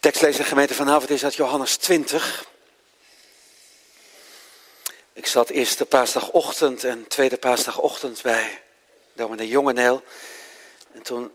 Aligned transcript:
Tekstlezer 0.00 0.44
gemeente 0.44 0.74
vanavond 0.74 1.10
is 1.10 1.24
uit 1.24 1.34
Johannes 1.34 1.76
20. 1.76 2.44
Ik 5.12 5.26
zat 5.26 5.48
eerste 5.48 5.86
paasdagochtend 5.86 6.84
en 6.84 7.08
tweede 7.08 7.36
paasdagochtend 7.36 8.22
bij 8.22 8.62
dominee 9.12 9.48
Jongeneel. 9.48 10.02
En 10.92 11.02
toen 11.02 11.32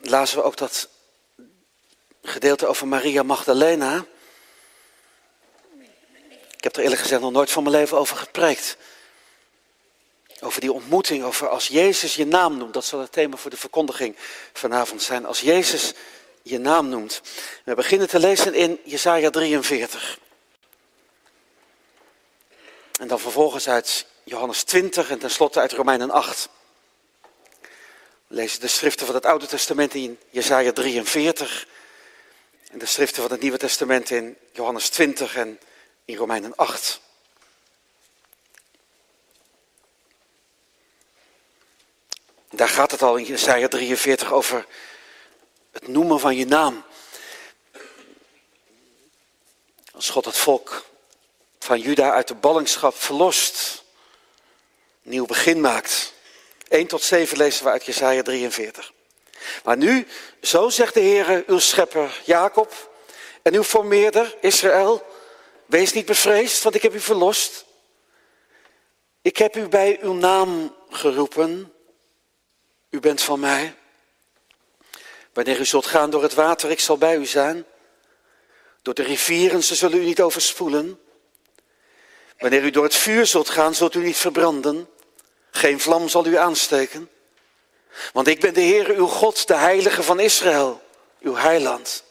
lazen 0.00 0.36
we 0.36 0.42
ook 0.42 0.56
dat 0.56 0.88
gedeelte 2.22 2.66
over 2.66 2.88
Maria 2.88 3.22
Magdalena. 3.22 4.04
Ik 6.56 6.64
heb 6.64 6.76
er 6.76 6.82
eerlijk 6.82 7.00
gezegd 7.00 7.20
nog 7.20 7.32
nooit 7.32 7.50
van 7.50 7.62
mijn 7.62 7.74
leven 7.74 7.98
over 7.98 8.16
gepreekt. 8.16 8.76
Over 10.40 10.60
die 10.60 10.72
ontmoeting, 10.72 11.24
over 11.24 11.48
als 11.48 11.66
Jezus 11.66 12.14
je 12.14 12.26
naam 12.26 12.56
noemt. 12.56 12.74
Dat 12.74 12.84
zal 12.84 13.00
het 13.00 13.12
thema 13.12 13.36
voor 13.36 13.50
de 13.50 13.56
verkondiging 13.56 14.16
vanavond 14.52 15.02
zijn. 15.02 15.26
Als 15.26 15.40
Jezus 15.40 15.94
je 16.42 16.58
naam 16.58 16.88
noemt. 16.88 17.20
We 17.64 17.74
beginnen 17.74 18.08
te 18.08 18.18
lezen 18.18 18.54
in 18.54 18.80
Jesaja 18.84 19.30
43. 19.30 20.18
En 22.98 23.08
dan 23.08 23.20
vervolgens 23.20 23.68
uit 23.68 24.06
Johannes 24.24 24.62
20 24.62 25.10
en 25.10 25.18
tenslotte 25.18 25.60
uit 25.60 25.72
Romeinen 25.72 26.10
8. 26.10 26.48
We 28.26 28.34
lezen 28.34 28.60
de 28.60 28.68
schriften 28.68 29.06
van 29.06 29.14
het 29.14 29.26
Oude 29.26 29.46
Testament 29.46 29.94
in 29.94 30.18
Jesaja 30.30 30.72
43. 30.72 31.66
En 32.70 32.78
de 32.78 32.86
schriften 32.86 33.22
van 33.22 33.30
het 33.30 33.40
Nieuwe 33.40 33.58
Testament 33.58 34.10
in 34.10 34.36
Johannes 34.52 34.88
20 34.88 35.36
en 35.36 35.60
in 36.04 36.16
Romeinen 36.16 36.56
8. 36.56 37.00
Daar 42.50 42.68
gaat 42.68 42.90
het 42.90 43.02
al 43.02 43.16
in 43.16 43.24
Jesaja 43.24 43.68
43 43.68 44.32
over 44.32 44.66
het 45.78 45.88
noemen 45.88 46.20
van 46.20 46.36
je 46.36 46.46
naam. 46.46 46.84
Als 49.92 50.10
God 50.10 50.24
het 50.24 50.36
volk 50.36 50.84
van 51.58 51.80
Juda 51.80 52.12
uit 52.12 52.28
de 52.28 52.34
ballingschap 52.34 52.94
verlost, 52.94 53.84
nieuw 55.02 55.26
begin 55.26 55.60
maakt. 55.60 56.12
1 56.68 56.86
tot 56.86 57.02
7 57.02 57.36
lezen 57.36 57.64
we 57.64 57.70
uit 57.70 57.84
Jesaja 57.84 58.22
43. 58.22 58.92
Maar 59.64 59.76
nu, 59.76 60.06
zo 60.42 60.68
zegt 60.68 60.94
de 60.94 61.00
Heer, 61.00 61.44
uw 61.46 61.58
schepper 61.58 62.20
Jacob 62.24 62.90
en 63.42 63.54
uw 63.54 63.62
formeerder 63.62 64.36
Israël, 64.40 65.06
wees 65.66 65.92
niet 65.92 66.06
bevreesd, 66.06 66.62
want 66.62 66.74
ik 66.74 66.82
heb 66.82 66.94
u 66.94 67.00
verlost. 67.00 67.64
Ik 69.22 69.36
heb 69.36 69.56
u 69.56 69.68
bij 69.68 69.98
uw 70.02 70.12
naam 70.12 70.76
geroepen. 70.90 71.72
U 72.90 73.00
bent 73.00 73.22
van 73.22 73.40
mij. 73.40 73.77
Wanneer 75.38 75.60
u 75.60 75.64
zult 75.64 75.86
gaan 75.86 76.10
door 76.10 76.22
het 76.22 76.34
water, 76.34 76.70
ik 76.70 76.80
zal 76.80 76.98
bij 76.98 77.16
u 77.16 77.26
zijn. 77.26 77.64
Door 78.82 78.94
de 78.94 79.02
rivieren, 79.02 79.64
ze 79.64 79.74
zullen 79.74 79.98
u 79.98 80.04
niet 80.04 80.20
overspoelen. 80.20 81.00
Wanneer 82.38 82.62
u 82.62 82.70
door 82.70 82.84
het 82.84 82.94
vuur 82.94 83.26
zult 83.26 83.48
gaan, 83.48 83.74
zult 83.74 83.94
u 83.94 84.02
niet 84.02 84.16
verbranden. 84.16 84.88
Geen 85.50 85.80
vlam 85.80 86.08
zal 86.08 86.26
u 86.26 86.36
aansteken. 86.36 87.10
Want 88.12 88.26
ik 88.26 88.40
ben 88.40 88.54
de 88.54 88.60
Heer, 88.60 88.90
uw 88.90 89.06
God, 89.06 89.46
de 89.46 89.54
Heilige 89.54 90.02
van 90.02 90.20
Israël, 90.20 90.80
uw 91.20 91.34
heiland. 91.34 92.04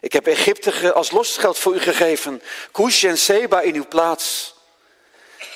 Ik 0.00 0.12
heb 0.12 0.26
Egypte 0.26 0.92
als 0.92 1.10
losgeld 1.10 1.58
voor 1.58 1.74
u 1.74 1.78
gegeven, 1.78 2.42
Kush 2.72 3.04
en 3.04 3.18
Seba 3.18 3.60
in 3.60 3.74
uw 3.74 3.86
plaats. 3.88 4.54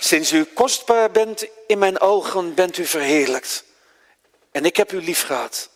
Sinds 0.00 0.32
u 0.32 0.44
kostbaar 0.44 1.10
bent 1.10 1.46
in 1.66 1.78
mijn 1.78 2.00
ogen, 2.00 2.54
bent 2.54 2.78
u 2.78 2.86
verheerlijkt. 2.86 3.64
En 4.50 4.64
ik 4.64 4.76
heb 4.76 4.92
u 4.92 5.02
lief 5.02 5.22
gehad. 5.22 5.72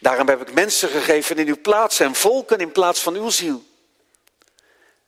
Daarom 0.00 0.28
heb 0.28 0.40
ik 0.40 0.54
mensen 0.54 0.88
gegeven 0.88 1.38
in 1.38 1.46
uw 1.46 1.60
plaats 1.60 2.00
en 2.00 2.14
volken 2.14 2.58
in 2.58 2.72
plaats 2.72 3.00
van 3.00 3.14
uw 3.14 3.30
ziel. 3.30 3.64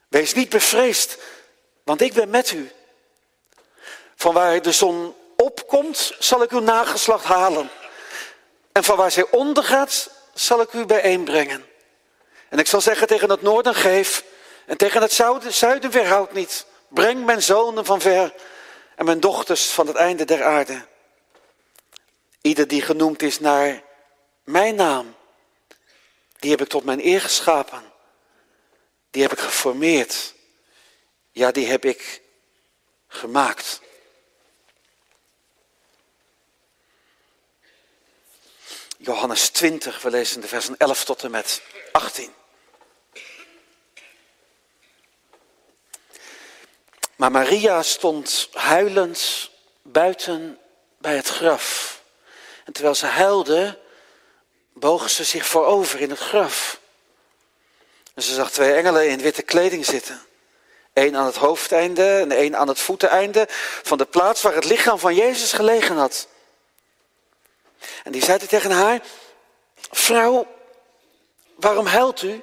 Wees 0.09 0.35
niet 0.35 0.49
bevreesd, 0.49 1.19
want 1.85 2.01
ik 2.01 2.13
ben 2.13 2.31
met 2.31 2.51
u. 2.51 2.71
Van 4.17 4.35
waar 4.35 4.63
de 4.63 4.73
zon 4.73 5.15
opkomt, 5.37 6.15
zal 6.19 6.43
ik 6.43 6.51
uw 6.51 6.61
nageslacht 6.61 7.25
halen. 7.25 7.71
En 8.73 8.85
van 8.85 8.97
waar 8.97 9.11
zij 9.11 9.27
ondergaat, 9.31 10.11
zal 10.35 10.61
ik 10.61 10.73
u 10.73 10.85
bijeenbrengen. 10.85 11.67
En 12.49 12.59
ik 12.59 12.67
zal 12.67 12.81
zeggen 12.81 13.07
tegen 13.07 13.31
het 13.31 13.43
noorden 13.43 13.75
geef, 13.75 14.25
en 14.67 14.77
tegen 14.77 15.03
het 15.03 15.23
zuiden 15.49 15.91
weerhoud 15.91 16.33
niet. 16.33 16.67
Breng 16.89 17.25
mijn 17.25 17.43
zonen 17.43 17.85
van 17.85 18.01
ver 18.01 18.35
en 18.97 19.05
mijn 19.05 19.21
dochters 19.21 19.67
van 19.67 19.87
het 19.87 19.97
einde 19.97 20.25
der 20.25 20.45
aarde. 20.45 20.85
Ieder 22.41 22.69
die 22.69 22.83
genoemd 22.83 23.23
is 23.23 23.41
naar 23.41 23.83
mijn 24.49 24.75
naam, 24.75 25.17
die 26.39 26.51
heb 26.51 26.61
ik 26.61 26.69
tot 26.69 26.85
mijn 26.85 27.07
eer 27.07 27.21
geschapen. 27.21 27.93
Die 29.11 29.23
heb 29.23 29.33
ik 29.33 29.39
geformeerd. 29.39 30.35
Ja, 31.31 31.51
die 31.51 31.67
heb 31.67 31.85
ik 31.85 32.23
gemaakt. 33.09 33.81
Johannes 38.97 39.49
20, 39.49 40.03
we 40.03 40.11
lezen 40.11 40.41
de 40.41 40.49
versen 40.49 40.77
11 40.77 41.05
tot 41.05 41.23
en 41.23 41.31
met 41.31 41.63
18. 41.93 42.35
Maar 47.17 47.31
Maria 47.31 47.83
stond 47.83 48.49
huilend 48.53 49.51
buiten 49.83 50.59
bij 50.99 51.17
het 51.17 51.29
graf. 51.29 51.97
En 52.65 52.73
terwijl 52.73 52.95
ze 52.95 53.07
huilde, 53.07 53.87
bogen 54.79 55.11
ze 55.11 55.25
zich 55.25 55.47
voorover 55.47 56.01
in 56.01 56.11
het 56.11 56.19
graf. 56.19 56.81
En 58.15 58.23
ze 58.23 58.35
zag 58.35 58.51
twee 58.51 58.73
engelen 58.73 59.09
in 59.09 59.21
witte 59.21 59.43
kleding 59.43 59.85
zitten. 59.85 60.23
Eén 60.93 61.17
aan 61.17 61.27
het 61.27 61.37
hoofdeinde 61.37 62.19
en 62.19 62.33
één 62.33 62.57
aan 62.57 62.69
het 62.69 62.81
voeteneinde 62.81 63.47
van 63.83 63.99
de 63.99 64.05
plaats 64.05 64.43
waar 64.43 64.55
het 64.55 64.65
lichaam 64.65 64.99
van 64.99 65.15
Jezus 65.15 65.53
gelegen 65.53 65.97
had. 65.97 66.29
En 68.05 68.13
die 68.13 68.25
zeiden 68.25 68.49
tegen 68.49 68.71
haar, 68.71 69.01
vrouw, 69.91 70.47
waarom 71.55 71.87
huilt 71.87 72.23
u? 72.23 72.43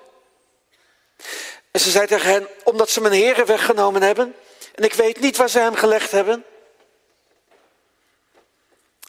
En 1.72 1.79
ze 1.79 1.91
zei 1.91 2.07
tegen 2.07 2.29
hen, 2.29 2.47
omdat 2.63 2.90
ze 2.90 3.01
mijn 3.01 3.13
heren 3.13 3.45
weggenomen 3.45 4.01
hebben 4.01 4.35
en 4.75 4.84
ik 4.84 4.94
weet 4.94 5.19
niet 5.19 5.38
waar 5.38 5.50
ze 5.50 5.59
hem 5.59 5.75
gelegd 5.75 6.12
hebben. 6.12 6.45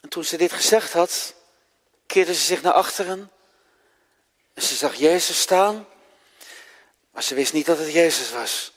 En 0.01 0.09
toen 0.09 0.23
ze 0.23 0.37
dit 0.37 0.51
gezegd 0.51 0.93
had, 0.93 1.33
keerde 2.07 2.33
ze 2.33 2.41
zich 2.41 2.61
naar 2.61 2.73
achteren 2.73 3.31
en 4.53 4.63
ze 4.63 4.75
zag 4.75 4.95
Jezus 4.95 5.39
staan, 5.39 5.87
maar 7.11 7.23
ze 7.23 7.35
wist 7.35 7.53
niet 7.53 7.65
dat 7.65 7.77
het 7.77 7.91
Jezus 7.91 8.31
was. 8.31 8.71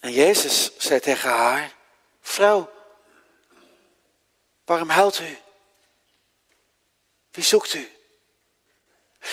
En 0.00 0.12
Jezus 0.12 0.70
zei 0.78 1.00
tegen 1.00 1.30
haar, 1.30 1.72
vrouw, 2.20 2.70
waarom 4.64 4.88
huilt 4.88 5.18
u? 5.18 5.38
Wie 7.30 7.44
zoekt 7.44 7.74
u? 7.74 7.90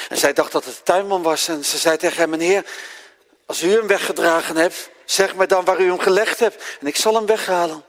En 0.09 0.17
zij 0.17 0.33
dacht 0.33 0.51
dat 0.51 0.65
het 0.65 0.75
de 0.75 0.83
tuinman 0.83 1.21
was 1.21 1.47
en 1.47 1.65
ze 1.65 1.77
zei 1.77 1.97
tegen 1.97 2.17
hem, 2.17 2.29
meneer, 2.29 2.65
als 3.45 3.61
u 3.61 3.71
hem 3.71 3.87
weggedragen 3.87 4.55
hebt, 4.55 4.89
zeg 5.05 5.35
me 5.35 5.47
dan 5.47 5.65
waar 5.65 5.79
u 5.79 5.87
hem 5.87 5.99
gelegd 5.99 6.39
hebt 6.39 6.63
en 6.79 6.87
ik 6.87 6.95
zal 6.95 7.15
hem 7.15 7.25
weghalen. 7.25 7.85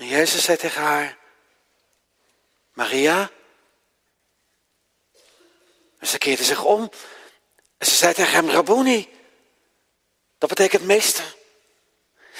En 0.00 0.06
Jezus 0.06 0.44
zei 0.44 0.56
tegen 0.56 0.82
haar, 0.82 1.16
Maria. 2.72 3.30
En 5.98 6.06
ze 6.06 6.18
keerde 6.18 6.44
zich 6.44 6.64
om 6.64 6.90
en 7.78 7.86
ze 7.86 7.94
zei 7.94 8.14
tegen 8.14 8.32
hem, 8.32 8.50
Rabboni. 8.50 9.08
Dat 10.38 10.48
betekent 10.48 10.84
meester. 10.84 11.34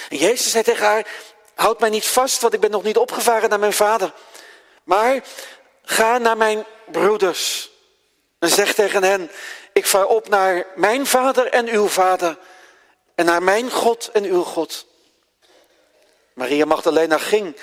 En 0.08 0.16
Jezus 0.16 0.50
zei 0.50 0.64
tegen 0.64 0.86
haar, 0.86 1.06
houd 1.54 1.80
mij 1.80 1.88
niet 1.88 2.06
vast, 2.06 2.40
want 2.40 2.54
ik 2.54 2.60
ben 2.60 2.70
nog 2.70 2.82
niet 2.82 2.96
opgevaren 2.96 3.48
naar 3.48 3.58
mijn 3.58 3.72
vader. 3.72 4.12
Maar 4.84 5.24
ga 5.82 6.18
naar 6.18 6.36
mijn 6.36 6.64
broeders 6.90 7.70
en 8.38 8.48
zeg 8.48 8.74
tegen 8.74 9.02
hen, 9.02 9.30
ik 9.72 9.86
vaar 9.86 10.06
op 10.06 10.28
naar 10.28 10.66
mijn 10.74 11.06
vader 11.06 11.46
en 11.46 11.68
uw 11.68 11.88
vader 11.88 12.38
en 13.14 13.24
naar 13.24 13.42
mijn 13.42 13.70
God 13.70 14.10
en 14.12 14.24
uw 14.24 14.42
God. 14.42 14.88
Maria 16.40 16.64
Magdalena 16.64 17.18
ging 17.18 17.56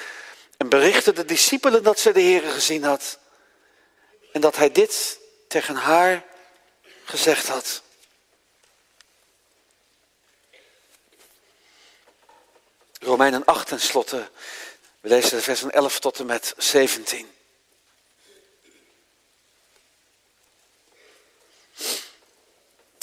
en 0.58 0.70
berichtte 0.70 1.14
de 1.14 1.26
discipelen 1.26 1.84
dat 1.84 2.00
ze 2.00 2.12
de 2.12 2.20
Heer 2.20 2.42
gezien 2.42 2.84
had. 2.84 3.20
En 4.32 4.42
dat 4.42 4.56
hij 4.56 4.72
dit 4.72 5.20
tegen 5.48 5.76
haar 5.76 6.26
gezegd 7.04 7.48
had. 7.48 7.82
Romeinen 13.00 13.46
8 13.46 13.68
tenslotte. 13.68 14.30
We 15.00 15.10
lezen 15.10 15.38
de 15.38 15.44
versen 15.44 15.72
11 15.72 16.00
tot 16.00 16.20
en 16.20 16.26
met 16.26 16.54
17. 16.58 17.32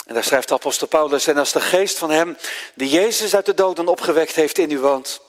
En 0.06 0.14
daar 0.14 0.24
schrijft 0.24 0.48
de 0.48 0.54
apostel 0.54 0.86
Paulus, 0.86 1.26
en 1.26 1.38
als 1.38 1.52
de 1.52 1.60
geest 1.60 1.98
van 1.98 2.10
hem 2.10 2.36
die 2.74 2.88
Jezus 2.88 3.34
uit 3.34 3.46
de 3.46 3.54
doden 3.54 3.88
opgewekt 3.88 4.34
heeft 4.34 4.58
in 4.58 4.70
u 4.70 4.78
woont, 4.78 5.20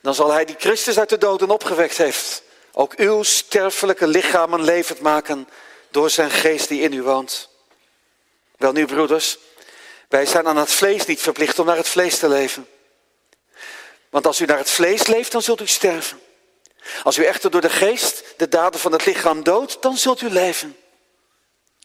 dan 0.00 0.14
zal 0.14 0.32
hij 0.32 0.44
die 0.44 0.56
Christus 0.58 0.98
uit 0.98 1.08
de 1.08 1.18
doden 1.18 1.50
opgewekt 1.50 1.96
heeft 1.96 2.44
ook 2.78 2.94
uw 2.94 3.22
sterfelijke 3.22 4.06
lichamen 4.06 4.62
levend 4.62 5.00
maken 5.00 5.48
door 5.90 6.10
zijn 6.10 6.30
geest 6.30 6.68
die 6.68 6.80
in 6.80 6.92
u 6.92 7.02
woont. 7.02 7.48
Wel 8.56 8.72
nu, 8.72 8.86
broeders, 8.86 9.38
wij 10.08 10.26
zijn 10.26 10.46
aan 10.46 10.56
het 10.56 10.70
vlees 10.70 11.06
niet 11.06 11.20
verplicht 11.20 11.58
om 11.58 11.66
naar 11.66 11.76
het 11.76 11.88
vlees 11.88 12.18
te 12.18 12.28
leven. 12.28 12.68
Want 14.10 14.26
als 14.26 14.40
u 14.40 14.44
naar 14.44 14.58
het 14.58 14.70
vlees 14.70 15.06
leeft, 15.06 15.32
dan 15.32 15.42
zult 15.42 15.60
u 15.60 15.66
sterven. 15.66 16.20
Als 17.02 17.18
u 17.18 17.24
echter 17.24 17.50
door 17.50 17.60
de 17.60 17.70
geest 17.70 18.24
de 18.36 18.48
daden 18.48 18.80
van 18.80 18.92
het 18.92 19.06
lichaam 19.06 19.42
doodt, 19.42 19.82
dan 19.82 19.96
zult 19.96 20.20
u 20.20 20.30
leven. 20.30 20.76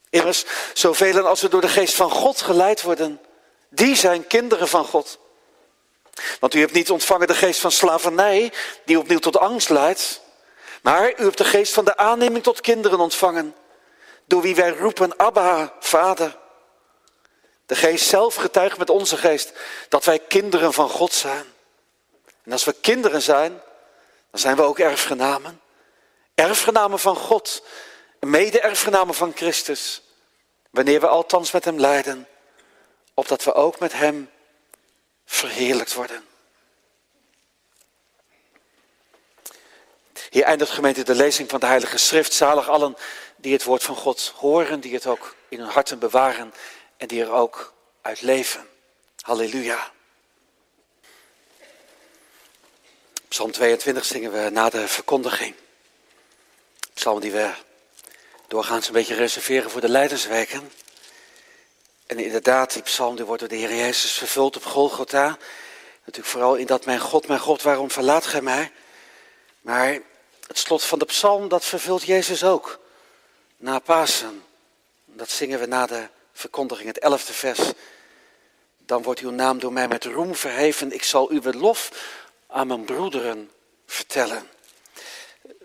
Immers, 0.10 0.46
zoveel 0.74 1.28
als 1.28 1.42
we 1.42 1.50
door 1.50 1.62
de 1.62 1.70
geest 1.70 1.94
van 1.94 2.10
God 2.10 2.42
geleid 2.42 2.82
worden, 2.82 3.20
die 3.70 3.96
zijn 3.96 4.28
kinderen 4.28 4.68
van 4.68 4.86
God. 4.86 5.20
Want 6.40 6.54
u 6.54 6.60
hebt 6.60 6.74
niet 6.74 6.92
ontvangen 6.92 7.28
de 7.28 7.36
geest 7.36 7.60
van 7.60 7.72
slavernij, 7.72 8.54
die 8.86 9.00
opnieuw 9.00 9.20
tot 9.20 9.38
angst 9.38 9.70
leidt. 9.70 10.22
Maar 10.82 11.20
u 11.20 11.24
hebt 11.24 11.38
de 11.38 11.46
geest 11.46 11.74
van 11.74 11.86
de 11.86 11.98
aanneming 11.98 12.44
tot 12.44 12.62
kinderen 12.62 13.00
ontvangen, 13.00 13.56
door 14.26 14.42
wie 14.42 14.56
wij 14.56 14.70
roepen, 14.70 15.20
Abba, 15.20 15.74
Vader. 15.80 16.38
De 17.66 17.76
geest 17.76 18.08
zelf 18.08 18.36
getuigt 18.36 18.78
met 18.78 18.90
onze 18.90 19.18
geest 19.18 19.52
dat 19.90 20.06
wij 20.06 20.20
kinderen 20.20 20.74
van 20.74 20.90
God 20.90 21.14
zijn. 21.14 21.46
En 22.44 22.52
als 22.52 22.64
we 22.64 22.76
kinderen 22.82 23.22
zijn, 23.22 23.62
dan 24.32 24.40
zijn 24.40 24.56
we 24.56 24.62
ook 24.62 24.80
erfgenamen. 24.80 25.62
Erfgenamen 26.36 27.00
van 27.00 27.16
God, 27.16 27.64
mede-erfgenamen 28.20 29.16
van 29.16 29.34
Christus. 29.36 30.02
Wanneer 30.70 31.00
we 31.00 31.08
althans 31.08 31.52
met 31.52 31.66
Hem 31.66 31.80
lijden, 31.80 32.28
opdat 33.14 33.44
we 33.44 33.54
ook 33.54 33.80
met 33.80 33.94
Hem 33.94 34.30
verheerlijkt 35.32 35.94
worden. 35.94 36.26
Hier 40.30 40.44
eindigt 40.44 40.72
gemeente 40.72 41.04
de 41.04 41.16
lezing 41.16 41.50
van 41.50 41.60
de 41.60 41.66
Heilige 41.66 41.98
Schrift. 41.98 42.34
Zalig 42.34 42.70
allen 42.70 42.96
die 43.36 43.54
het 43.54 43.64
woord 43.64 43.84
van 43.84 43.96
God 43.96 44.34
horen, 44.36 44.80
die 44.80 44.94
het 44.94 45.08
ook 45.08 45.36
in 45.50 45.60
hun 45.60 45.70
harten 45.70 46.00
bewaren 46.00 46.54
en 46.98 47.08
die 47.08 47.22
er 47.22 47.32
ook 47.32 47.74
uit 48.02 48.22
leven. 48.22 48.68
Halleluja. 49.20 49.92
Psalm 53.28 53.52
22 53.52 54.06
zingen 54.06 54.32
we 54.32 54.50
na 54.50 54.70
de 54.70 54.88
verkondiging. 54.88 55.56
Psalm 56.94 57.20
die 57.20 57.32
we 57.32 57.54
doorgaans 58.48 58.88
een 58.88 58.94
beetje 58.94 59.16
reserveren 59.16 59.72
voor 59.72 59.82
de 59.82 59.90
leidersweken. 59.90 60.72
En 62.12 62.20
inderdaad, 62.20 62.74
die 62.74 62.82
psalm 62.82 63.16
die 63.16 63.26
wordt 63.26 63.40
door 63.40 63.50
de 63.50 63.56
Heer 63.56 63.76
Jezus 63.76 64.12
vervuld 64.12 64.56
op 64.56 64.66
Golgotha. 64.66 65.38
Natuurlijk 66.00 66.34
vooral 66.34 66.56
in 66.56 66.66
dat 66.66 66.86
mijn 66.86 67.00
God, 67.00 67.28
mijn 67.28 67.40
God, 67.40 67.62
waarom 67.62 67.92
verlaat 67.92 68.26
gij 68.26 68.42
mij? 68.42 68.72
Maar 69.62 70.00
het 70.48 70.58
slot 70.58 70.84
van 70.84 71.00
de 71.00 71.06
psalm, 71.06 71.48
dat 71.48 71.66
vervult 71.66 72.04
Jezus 72.04 72.44
ook. 72.44 72.80
Na 73.58 73.80
Pasen. 73.80 74.44
Dat 75.06 75.30
zingen 75.30 75.60
we 75.60 75.66
na 75.66 75.86
de 75.86 76.08
verkondiging, 76.34 76.88
het 76.88 77.00
elfde 77.00 77.34
vers. 77.34 77.60
Dan 78.78 79.04
wordt 79.04 79.20
uw 79.20 79.32
naam 79.32 79.60
door 79.60 79.74
mij 79.74 79.88
met 79.88 80.06
roem 80.06 80.36
verheven. 80.36 80.92
Ik 80.92 81.04
zal 81.04 81.30
uw 81.30 81.52
lof 81.52 81.92
aan 82.48 82.68
mijn 82.68 82.86
broederen 82.86 83.52
vertellen. 83.86 84.50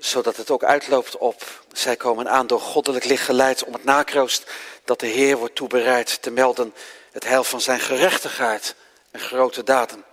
Zodat 0.06 0.36
het 0.36 0.50
ook 0.50 0.64
uitloopt 0.64 1.16
op, 1.16 1.62
zij 1.72 1.96
komen 1.96 2.28
aan 2.28 2.46
door 2.46 2.60
goddelijk 2.60 3.04
licht 3.04 3.24
geleid 3.24 3.64
om 3.64 3.72
het 3.72 3.84
nakroost 3.84 4.50
dat 4.84 5.00
de 5.00 5.06
Heer 5.06 5.36
wordt 5.36 5.54
toebereid 5.54 6.22
te 6.22 6.30
melden 6.30 6.74
het 7.12 7.24
heil 7.24 7.44
van 7.44 7.60
zijn 7.60 7.80
gerechtigheid 7.80 8.74
en 9.10 9.20
grote 9.20 9.62
daden. 9.62 10.04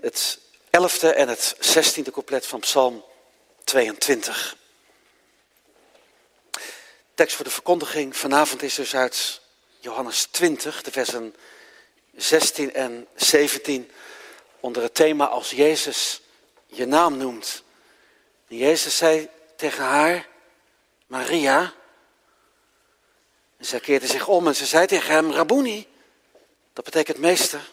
Het 0.00 0.38
elfde 0.70 1.12
en 1.12 1.28
het 1.28 1.56
zestiende 1.58 2.10
couplet 2.10 2.46
van 2.46 2.60
Psalm 2.60 3.04
22. 3.64 4.56
Tekst 7.14 7.36
voor 7.36 7.44
de 7.44 7.50
verkondiging 7.50 8.16
vanavond 8.16 8.62
is 8.62 8.74
dus 8.74 8.94
uit 8.94 9.40
Johannes 9.78 10.24
20, 10.30 10.82
de 10.82 10.90
versen 10.90 11.34
16 12.16 12.74
en 12.74 13.06
17 13.14 13.90
onder 14.60 14.82
het 14.82 14.94
thema 14.94 15.26
als 15.26 15.50
Jezus 15.50 16.20
je 16.66 16.86
naam 16.86 17.16
noemt. 17.16 17.63
Jezus 18.46 18.96
zei 18.96 19.28
tegen 19.56 19.84
haar, 19.84 20.26
Maria. 21.06 21.72
En 23.56 23.64
zij 23.64 23.80
keerde 23.80 24.06
zich 24.06 24.28
om 24.28 24.46
en 24.46 24.56
ze 24.56 24.66
zei 24.66 24.86
tegen 24.86 25.14
hem, 25.14 25.32
Rabuni. 25.32 25.88
Dat 26.72 26.84
betekent 26.84 27.18
meester. 27.18 27.70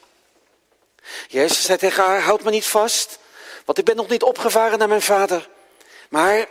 Jezus 1.27 1.65
zei 1.65 1.77
tegen 1.77 2.03
haar, 2.03 2.21
houd 2.21 2.43
me 2.43 2.49
niet 2.49 2.65
vast, 2.65 3.19
want 3.65 3.77
ik 3.77 3.85
ben 3.85 3.95
nog 3.95 4.07
niet 4.07 4.23
opgevaren 4.23 4.79
naar 4.79 4.87
mijn 4.87 5.01
vader. 5.01 5.49
Maar 6.09 6.47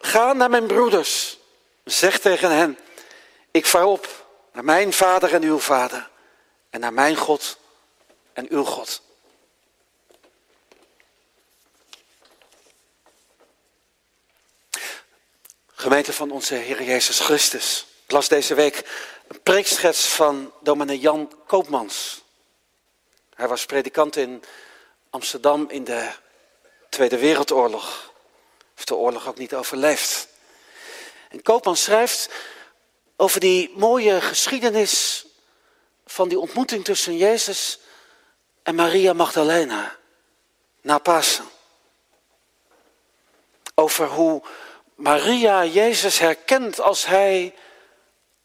ga 0.00 0.32
naar 0.32 0.50
mijn 0.50 0.66
broeders. 0.66 1.38
Zeg 1.84 2.18
tegen 2.18 2.50
hen, 2.50 2.78
ik 3.50 3.66
vaar 3.66 3.84
op 3.84 4.26
naar 4.52 4.64
mijn 4.64 4.92
vader 4.92 5.34
en 5.34 5.42
uw 5.42 5.58
vader. 5.58 6.10
En 6.70 6.80
naar 6.80 6.92
mijn 6.92 7.16
God 7.16 7.58
en 8.32 8.46
uw 8.50 8.64
God. 8.64 9.02
Gemeente 15.80 16.12
van 16.12 16.30
onze 16.30 16.54
Heer 16.54 16.82
Jezus 16.82 17.20
Christus. 17.20 17.86
Ik 18.04 18.10
las 18.10 18.28
deze 18.28 18.54
week 18.54 18.84
een 19.28 19.42
preekschets 19.42 20.06
van 20.06 20.52
dominee 20.62 20.98
Jan 20.98 21.32
Koopmans. 21.46 22.22
Hij 23.34 23.48
was 23.48 23.66
predikant 23.66 24.16
in 24.16 24.42
Amsterdam 25.10 25.70
in 25.70 25.84
de 25.84 26.10
Tweede 26.88 27.18
Wereldoorlog. 27.18 28.12
Heeft 28.74 28.88
de 28.88 28.94
oorlog 28.94 29.28
ook 29.28 29.38
niet 29.38 29.54
overleefd. 29.54 30.28
En 31.28 31.42
Koopmans 31.42 31.82
schrijft 31.82 32.30
over 33.16 33.40
die 33.40 33.72
mooie 33.76 34.20
geschiedenis 34.20 35.26
van 36.06 36.28
die 36.28 36.38
ontmoeting 36.38 36.84
tussen 36.84 37.16
Jezus 37.16 37.78
en 38.62 38.74
Maria 38.74 39.12
Magdalena 39.12 39.96
na 40.80 40.98
Pasen. 40.98 41.48
Over 43.74 44.06
hoe 44.06 44.42
Maria 45.00 45.64
Jezus 45.64 46.18
herkent 46.18 46.80
als 46.80 47.06
hij 47.06 47.54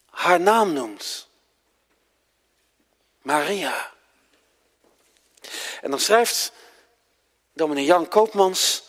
haar 0.10 0.40
naam 0.40 0.74
noemt. 0.74 1.28
Maria. 3.22 3.94
En 5.81 5.90
dan 5.90 6.00
schrijft 6.00 6.52
dominee 7.54 7.86
Jan 7.86 8.07
Koopmans, 8.07 8.84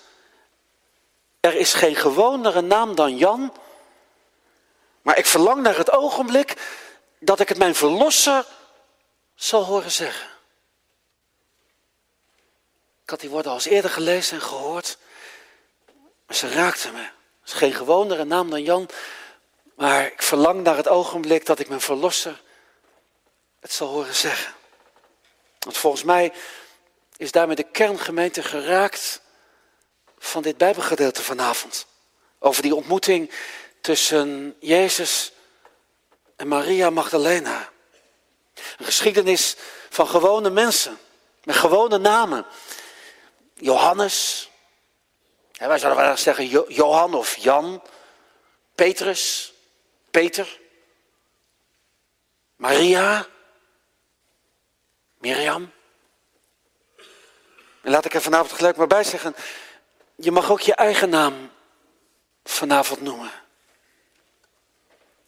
er 1.41 1.55
is 1.55 1.75
geen 1.75 1.97
gewonere 1.97 2.61
naam 2.61 2.95
dan 2.95 3.17
Jan, 3.17 3.57
maar 5.03 5.19
ik 5.19 5.27
verlang 5.27 5.63
naar 5.63 5.77
het 5.77 5.91
ogenblik 5.91 6.55
dat 7.19 7.41
ik 7.41 7.49
het 7.49 7.58
mijn 7.58 7.75
verlosser 7.75 8.46
zal 9.35 9.65
horen 9.65 9.91
zeggen. 9.91 10.29
Ik 13.03 13.11
had 13.11 13.20
die 13.20 13.31
woorden 13.31 13.51
al 13.51 13.56
eens 13.56 13.67
eerder 13.67 13.91
gelezen 13.91 14.37
en 14.37 14.43
gehoord, 14.43 14.99
maar 16.27 16.37
ze 16.37 16.49
raakten 16.49 16.93
me. 16.93 17.15
Is 17.46 17.53
geen 17.53 17.74
gewonere 17.74 18.24
naam 18.24 18.50
dan 18.50 18.62
Jan, 18.62 18.88
maar 19.74 20.06
ik 20.06 20.22
verlang 20.22 20.62
naar 20.62 20.76
het 20.76 20.88
ogenblik 20.88 21.46
dat 21.46 21.58
ik 21.58 21.69
mijn 21.69 21.81
verlosser 21.81 22.41
het 23.60 23.72
zal 23.72 23.88
horen 23.88 24.15
zeggen. 24.15 24.55
Want 25.58 25.76
volgens 25.76 26.03
mij 26.03 26.32
is 27.17 27.32
daarmee 27.32 27.56
de 27.56 27.70
kerngemeente 27.70 28.43
geraakt 28.43 29.20
van 30.19 30.43
dit 30.43 30.56
Bijbelgedeelte 30.56 31.22
vanavond. 31.22 31.86
Over 32.38 32.62
die 32.62 32.74
ontmoeting 32.74 33.31
tussen 33.81 34.56
Jezus 34.60 35.32
en 36.36 36.48
Maria 36.48 36.91
Magdalena. 36.91 37.69
Een 38.79 38.84
geschiedenis 38.84 39.56
van 39.91 40.08
gewone 40.08 40.50
mensen, 40.50 40.98
met 41.44 41.56
gewone 41.56 41.98
namen. 41.98 42.46
Johannes, 43.55 44.48
wij 45.58 45.79
zouden 45.79 46.05
wel 46.05 46.17
zeggen 46.17 46.46
Johan 46.69 47.15
of 47.15 47.36
Jan, 47.36 47.82
Petrus, 48.75 49.53
Peter, 50.10 50.60
Maria, 52.56 53.27
Mirjam. 55.19 55.72
En 57.82 57.91
laat 57.91 58.05
ik 58.05 58.15
er 58.15 58.22
vanavond 58.22 58.53
gelijk 58.53 58.77
maar 58.77 58.86
bij 58.86 59.05
zeggen, 59.05 59.36
je 60.15 60.31
mag 60.31 60.51
ook 60.51 60.60
je 60.60 60.75
eigen 60.75 61.08
naam 61.08 61.51
vanavond 62.44 63.01
noemen. 63.01 63.31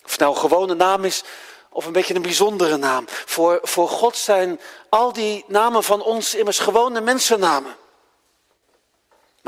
Of 0.05 0.11
het 0.11 0.21
nou 0.21 0.35
een 0.35 0.41
gewone 0.41 0.75
naam 0.75 1.05
is 1.05 1.25
of 1.69 1.87
een 1.87 1.93
beetje 1.93 2.15
een 2.15 2.23
bijzondere 2.23 2.77
naam. 2.77 3.05
Voor, 3.09 3.59
voor 3.63 3.89
God 3.89 4.17
zijn 4.17 4.61
al 4.89 5.13
die 5.13 5.45
namen 5.47 5.85
van 5.85 6.03
ons 6.03 6.35
immers 6.35 6.59
gewone 6.59 7.01
mensennamen. 7.01 7.77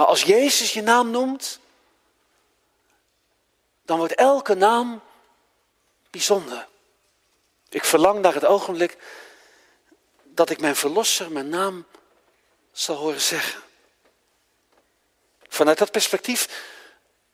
Maar 0.00 0.08
als 0.08 0.22
Jezus 0.22 0.72
je 0.72 0.82
naam 0.82 1.10
noemt, 1.10 1.58
dan 3.84 3.98
wordt 3.98 4.14
elke 4.14 4.54
naam 4.54 5.02
bijzonder. 6.10 6.68
Ik 7.68 7.84
verlang 7.84 8.20
naar 8.20 8.34
het 8.34 8.44
ogenblik 8.44 8.96
dat 10.24 10.50
ik 10.50 10.60
mijn 10.60 10.76
verlosser 10.76 11.32
mijn 11.32 11.48
naam 11.48 11.86
zal 12.72 12.96
horen 12.96 13.20
zeggen. 13.20 13.62
Vanuit 15.48 15.78
dat 15.78 15.90
perspectief 15.90 16.48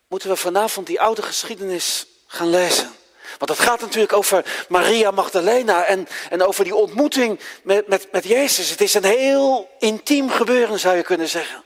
moeten 0.07 0.29
we 0.29 0.35
vanavond 0.35 0.87
die 0.87 1.01
oude 1.01 1.21
geschiedenis 1.21 2.05
gaan 2.25 2.49
lezen. 2.49 2.95
Want 3.37 3.51
het 3.51 3.59
gaat 3.59 3.81
natuurlijk 3.81 4.13
over 4.13 4.65
Maria 4.69 5.11
Magdalena 5.11 5.85
en, 5.85 6.07
en 6.29 6.41
over 6.41 6.63
die 6.63 6.75
ontmoeting 6.75 7.39
met, 7.63 7.87
met, 7.87 8.11
met 8.11 8.23
Jezus. 8.23 8.69
Het 8.69 8.81
is 8.81 8.93
een 8.93 9.03
heel 9.03 9.75
intiem 9.79 10.29
gebeuren, 10.29 10.79
zou 10.79 10.95
je 10.95 11.03
kunnen 11.03 11.29
zeggen. 11.29 11.65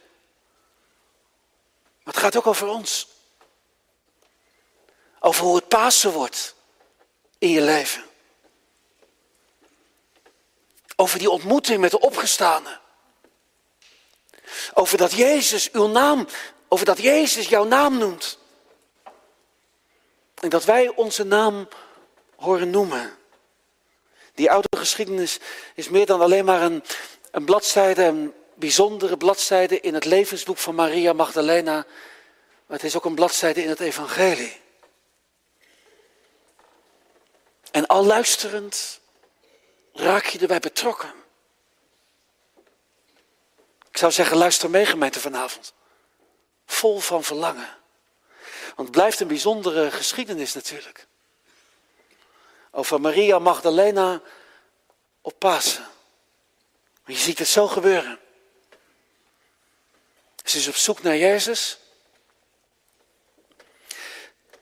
Maar 2.04 2.14
het 2.14 2.24
gaat 2.24 2.36
ook 2.36 2.48
over 2.48 2.68
ons. 2.68 3.08
Over 5.20 5.44
hoe 5.44 5.56
het 5.56 5.68
Pasen 5.68 6.12
wordt 6.12 6.56
in 7.38 7.50
je 7.50 7.62
leven. 7.62 8.04
Over 10.96 11.20
die 11.20 11.30
ontmoeting 11.30 11.80
met 11.80 11.92
de 11.92 12.00
opgestane. 12.00 12.80
Over 14.74 14.98
dat 14.98 15.12
Jezus 15.12 15.72
uw 15.72 15.88
naam, 15.88 16.28
over 16.68 16.86
dat 16.86 16.98
Jezus 16.98 17.48
jouw 17.48 17.64
naam 17.64 17.98
noemt. 17.98 18.38
En 20.40 20.50
dat 20.50 20.66
wij 20.66 20.88
onze 20.88 21.24
naam 21.24 21.68
horen 22.36 22.70
noemen. 22.70 23.18
Die 24.34 24.52
oude 24.52 24.78
geschiedenis 24.78 25.40
is 25.76 25.90
meer 25.90 26.06
dan 26.06 26.22
alleen 26.22 26.46
maar 26.46 26.62
een, 26.62 26.84
een 27.32 27.46
bladzijde, 27.46 28.32
bijzondere 28.62 29.18
bladzijde 29.18 29.80
in 29.80 29.94
het 29.94 30.06
levensboek 30.06 30.58
van 30.58 30.76
Maria 30.76 31.14
Magdalena. 31.14 31.74
Maar 32.66 32.78
het 32.78 32.84
is 32.84 32.96
ook 32.96 33.06
een 33.06 33.16
bladzijde 33.16 33.64
in 33.64 33.70
het 33.70 33.80
evangelie. 33.80 34.60
En 37.72 37.88
al 37.88 38.06
luisterend 38.06 39.00
raak 39.94 40.26
je 40.26 40.40
erbij 40.40 40.60
betrokken. 40.60 41.14
Ik 43.90 43.98
zou 43.98 44.12
zeggen, 44.12 44.38
luister 44.38 44.70
mee 44.70 44.86
gemeente 44.86 45.20
vanavond. 45.20 45.74
Vol 46.66 47.00
van 47.00 47.24
verlangen. 47.24 47.78
Want 48.76 48.88
het 48.88 48.92
blijft 48.92 49.20
een 49.20 49.28
bijzondere 49.28 49.92
geschiedenis 49.92 50.54
natuurlijk. 50.54 51.08
Over 52.72 53.02
Maria 53.02 53.40
Magdalena 53.40 54.22
op 55.22 55.40
Pasen. 55.40 55.86
Je 57.06 57.16
ziet 57.16 57.40
het 57.40 57.48
zo 57.48 57.68
gebeuren. 57.68 58.20
Ze 60.44 60.58
is 60.58 60.68
op 60.68 60.76
zoek 60.76 61.02
naar 61.02 61.18
Jezus. 61.18 61.78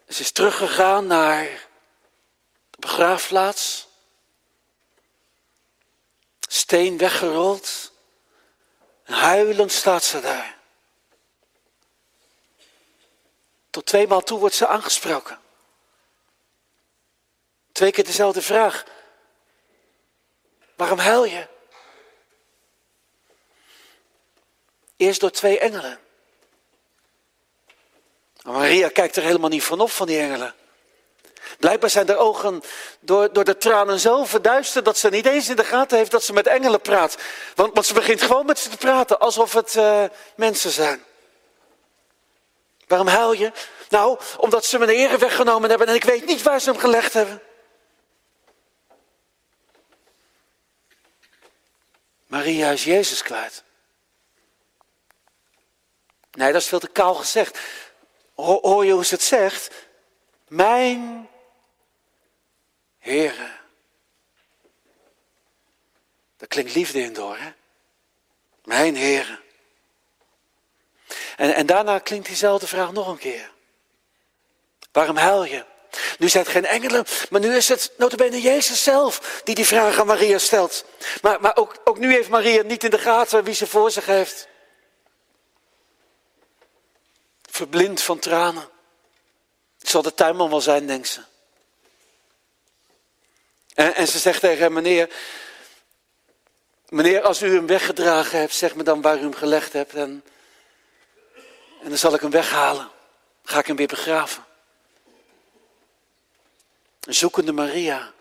Ze 0.07 0.21
is 0.21 0.31
teruggegaan 0.31 1.07
naar 1.07 1.43
de 2.69 2.77
begraafplaats. 2.79 3.87
Steen 6.39 6.97
weggerold. 6.97 7.91
En 9.03 9.13
huilend 9.13 9.71
staat 9.71 10.03
ze 10.03 10.19
daar. 10.19 10.57
Tot 13.69 13.85
tweemaal 13.85 14.21
toe 14.21 14.39
wordt 14.39 14.55
ze 14.55 14.67
aangesproken. 14.67 15.39
Twee 17.71 17.91
keer 17.91 18.03
dezelfde 18.03 18.41
vraag. 18.41 18.83
Waarom 20.75 20.99
huil 20.99 21.23
je? 21.23 21.47
Eerst 24.99 25.19
door 25.19 25.31
twee 25.31 25.59
engelen. 25.59 25.99
Maria 28.41 28.89
kijkt 28.89 29.15
er 29.15 29.23
helemaal 29.23 29.49
niet 29.49 29.63
van 29.63 29.79
op 29.79 29.91
van 29.91 30.07
die 30.07 30.19
engelen. 30.19 30.55
Blijkbaar 31.59 31.89
zijn 31.89 32.05
de 32.05 32.17
ogen 32.17 32.63
door, 32.99 33.33
door 33.33 33.43
de 33.43 33.57
tranen 33.57 33.99
zo 33.99 34.23
verduisterd 34.25 34.85
dat 34.85 34.97
ze 34.97 35.09
niet 35.09 35.25
eens 35.25 35.49
in 35.49 35.55
de 35.55 35.63
gaten 35.63 35.97
heeft 35.97 36.11
dat 36.11 36.23
ze 36.23 36.33
met 36.33 36.47
engelen 36.47 36.81
praat. 36.81 37.17
Want, 37.55 37.73
want 37.73 37.85
ze 37.85 37.93
begint 37.93 38.21
gewoon 38.21 38.45
met 38.45 38.59
ze 38.59 38.69
te 38.69 38.77
praten 38.77 39.19
alsof 39.19 39.53
het 39.53 39.75
uh, 39.75 40.03
mensen 40.35 40.71
zijn. 40.71 41.03
Waarom 42.87 43.07
huil 43.07 43.33
je? 43.33 43.51
Nou, 43.89 44.19
omdat 44.37 44.65
ze 44.65 44.77
mijn 44.77 44.89
ere 44.89 45.17
weggenomen 45.17 45.69
hebben 45.69 45.87
en 45.87 45.95
ik 45.95 46.03
weet 46.03 46.25
niet 46.25 46.41
waar 46.41 46.61
ze 46.61 46.69
hem 46.69 46.79
gelegd 46.79 47.13
hebben. 47.13 47.41
Maria 52.27 52.71
is 52.71 52.83
Jezus 52.83 53.21
kwijt. 53.21 53.63
Nee, 56.31 56.51
dat 56.51 56.61
is 56.61 56.67
veel 56.67 56.79
te 56.79 56.87
kaal 56.87 57.15
gezegd. 57.15 57.59
Hoor 58.35 58.85
je 58.85 58.91
hoe 58.91 59.05
ze 59.05 59.13
het 59.13 59.23
zegt? 59.23 59.71
Mijn 60.47 61.29
Heere. 62.99 63.51
Daar 66.37 66.47
klinkt 66.47 66.75
liefde 66.75 67.01
in 67.01 67.13
door, 67.13 67.37
hè? 67.37 67.51
Mijn 68.63 68.97
Heere. 68.97 69.39
En, 71.37 71.55
en 71.55 71.65
daarna 71.65 71.99
klinkt 71.99 72.27
diezelfde 72.27 72.67
vraag 72.67 72.91
nog 72.91 73.07
een 73.07 73.17
keer. 73.17 73.51
Waarom 74.91 75.17
huil 75.17 75.43
je? 75.43 75.65
Nu 76.17 76.29
zijn 76.29 76.43
het 76.43 76.51
geen 76.51 76.65
engelen, 76.65 77.05
maar 77.29 77.41
nu 77.41 77.55
is 77.55 77.69
het 77.69 77.91
notabene 77.97 78.41
Jezus 78.41 78.83
zelf 78.83 79.41
die 79.43 79.55
die 79.55 79.65
vraag 79.65 79.99
aan 79.99 80.05
Maria 80.05 80.37
stelt. 80.37 80.85
Maar, 81.21 81.41
maar 81.41 81.55
ook, 81.55 81.75
ook 81.83 81.97
nu 81.97 82.13
heeft 82.13 82.29
Maria 82.29 82.61
niet 82.61 82.83
in 82.83 82.89
de 82.89 82.97
gaten 82.97 83.43
wie 83.43 83.53
ze 83.53 83.67
voor 83.67 83.91
zich 83.91 84.05
heeft. 84.05 84.47
Verblind 87.59 88.01
van 88.01 88.19
tranen. 88.19 88.69
Het 89.79 89.89
zal 89.89 90.01
de 90.01 90.13
tuinman 90.13 90.49
wel 90.49 90.61
zijn, 90.61 90.87
denkt 90.87 91.07
ze. 91.07 91.21
En, 93.73 93.95
en 93.95 94.07
ze 94.07 94.19
zegt 94.19 94.39
tegen 94.39 94.63
hem, 94.63 94.73
meneer, 94.73 95.09
meneer, 96.89 97.21
als 97.21 97.41
u 97.41 97.53
hem 97.53 97.67
weggedragen 97.67 98.39
hebt, 98.39 98.53
zeg 98.53 98.75
me 98.75 98.83
dan 98.83 99.01
waar 99.01 99.17
u 99.17 99.21
hem 99.21 99.33
gelegd 99.33 99.73
hebt. 99.73 99.93
En, 99.93 100.23
en 101.81 101.89
dan 101.89 101.97
zal 101.97 102.13
ik 102.13 102.21
hem 102.21 102.29
weghalen. 102.29 102.89
Ga 103.43 103.59
ik 103.59 103.67
hem 103.67 103.75
weer 103.75 103.87
begraven. 103.87 104.45
Een 106.99 107.13
zoekende 107.13 107.51
Maria. 107.51 108.13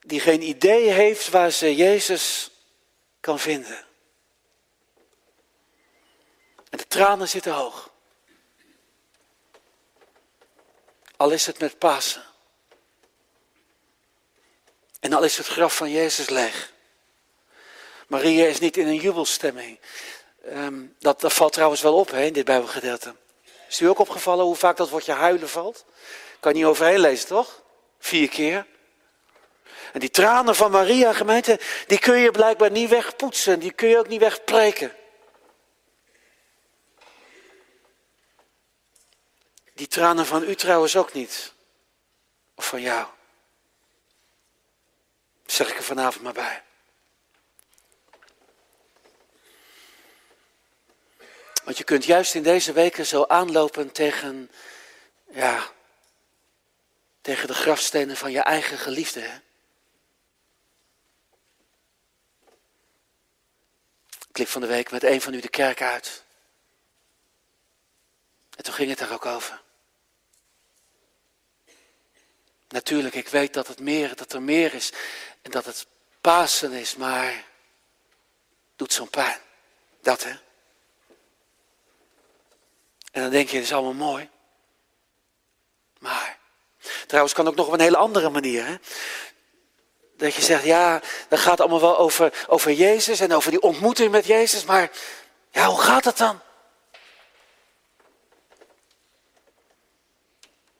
Die 0.00 0.20
geen 0.20 0.42
idee 0.42 0.90
heeft 0.90 1.28
waar 1.28 1.50
ze 1.50 1.74
Jezus 1.74 2.50
kan 3.20 3.38
vinden. 3.38 3.85
En 6.76 6.82
de 6.82 6.88
tranen 6.88 7.28
zitten 7.28 7.52
hoog. 7.52 7.90
Al 11.16 11.30
is 11.30 11.46
het 11.46 11.58
met 11.58 11.78
Pasen. 11.78 12.24
En 15.00 15.12
al 15.12 15.22
is 15.22 15.36
het 15.36 15.46
graf 15.46 15.76
van 15.76 15.90
Jezus 15.90 16.28
leeg. 16.28 16.72
Maria 18.06 18.46
is 18.46 18.58
niet 18.58 18.76
in 18.76 18.86
een 18.86 18.96
jubelstemming. 18.96 19.78
Dat, 20.98 21.20
dat, 21.20 21.32
valt 21.32 21.52
trouwens 21.52 21.82
wel 21.82 21.94
op 21.94 22.10
hè, 22.10 22.22
in 22.22 22.32
dit 22.32 22.44
Bijbelgedeelte. 22.44 23.14
Is 23.68 23.80
u 23.80 23.86
ook 23.86 23.98
opgevallen 23.98 24.44
hoe 24.44 24.56
vaak 24.56 24.76
dat 24.76 24.88
woordje 24.88 25.12
huilen 25.12 25.48
valt? 25.48 25.84
Kan 26.40 26.52
je 26.52 26.58
niet 26.58 26.66
overheen 26.66 27.00
lezen, 27.00 27.26
toch? 27.26 27.62
Vier 27.98 28.28
keer. 28.28 28.66
En 29.92 30.00
die 30.00 30.10
tranen 30.10 30.54
van 30.54 30.70
Maria, 30.70 31.12
gemeente, 31.12 31.60
die 31.86 31.98
kun 31.98 32.18
je 32.18 32.30
blijkbaar 32.30 32.70
niet 32.70 32.88
wegpoetsen. 32.88 33.58
Die 33.58 33.72
kun 33.72 33.88
je 33.88 33.98
ook 33.98 34.08
niet 34.08 34.20
wegpreken. 34.20 34.92
Die 39.76 39.86
tranen 39.86 40.26
van 40.26 40.42
u 40.42 40.54
trouwens 40.54 40.96
ook 40.96 41.12
niet. 41.12 41.52
Of 42.54 42.66
van 42.66 42.80
jou. 42.80 43.08
zeg 45.46 45.70
ik 45.70 45.76
er 45.76 45.84
vanavond 45.84 46.24
maar 46.24 46.32
bij. 46.32 46.62
Want 51.64 51.78
je 51.78 51.84
kunt 51.84 52.04
juist 52.04 52.34
in 52.34 52.42
deze 52.42 52.72
weken 52.72 53.06
zo 53.06 53.24
aanlopen 53.24 53.92
tegen, 53.92 54.50
ja, 55.30 55.70
tegen 57.20 57.46
de 57.46 57.54
grafstenen 57.54 58.16
van 58.16 58.30
je 58.30 58.40
eigen 58.40 58.78
geliefde. 58.78 59.20
Hè? 59.20 59.36
Ik 64.28 64.38
liep 64.38 64.48
van 64.48 64.60
de 64.60 64.66
week 64.66 64.90
met 64.90 65.04
een 65.04 65.20
van 65.20 65.34
u 65.34 65.40
de 65.40 65.48
kerk 65.48 65.82
uit. 65.82 66.24
En 68.56 68.64
toen 68.64 68.74
ging 68.74 68.90
het 68.90 69.00
er 69.00 69.12
ook 69.12 69.26
over. 69.26 69.64
Natuurlijk, 72.68 73.14
ik 73.14 73.28
weet 73.28 73.54
dat, 73.54 73.66
het 73.66 73.80
meer, 73.80 74.16
dat 74.16 74.32
er 74.32 74.42
meer 74.42 74.74
is 74.74 74.92
en 75.42 75.50
dat 75.50 75.64
het 75.64 75.86
Pasen 76.20 76.72
is, 76.72 76.96
maar 76.96 77.44
doet 78.76 78.92
zo'n 78.92 79.10
pijn. 79.10 79.38
Dat 80.00 80.22
hè. 80.22 80.30
En 83.12 83.22
dan 83.22 83.30
denk 83.30 83.48
je, 83.48 83.56
het 83.56 83.64
is 83.64 83.72
allemaal 83.72 84.10
mooi. 84.10 84.30
Maar, 85.98 86.38
trouwens 87.06 87.34
kan 87.34 87.48
ook 87.48 87.54
nog 87.54 87.66
op 87.66 87.72
een 87.72 87.80
hele 87.80 87.96
andere 87.96 88.30
manier. 88.30 88.66
Hè? 88.66 88.76
Dat 90.16 90.34
je 90.34 90.42
zegt, 90.42 90.64
ja, 90.64 91.00
dat 91.28 91.38
gaat 91.38 91.60
allemaal 91.60 91.80
wel 91.80 91.98
over, 91.98 92.44
over 92.46 92.72
Jezus 92.72 93.20
en 93.20 93.32
over 93.32 93.50
die 93.50 93.60
ontmoeting 93.60 94.10
met 94.10 94.26
Jezus, 94.26 94.64
maar 94.64 94.90
ja, 95.50 95.66
hoe 95.66 95.80
gaat 95.80 96.04
het 96.04 96.16
dan? 96.16 96.40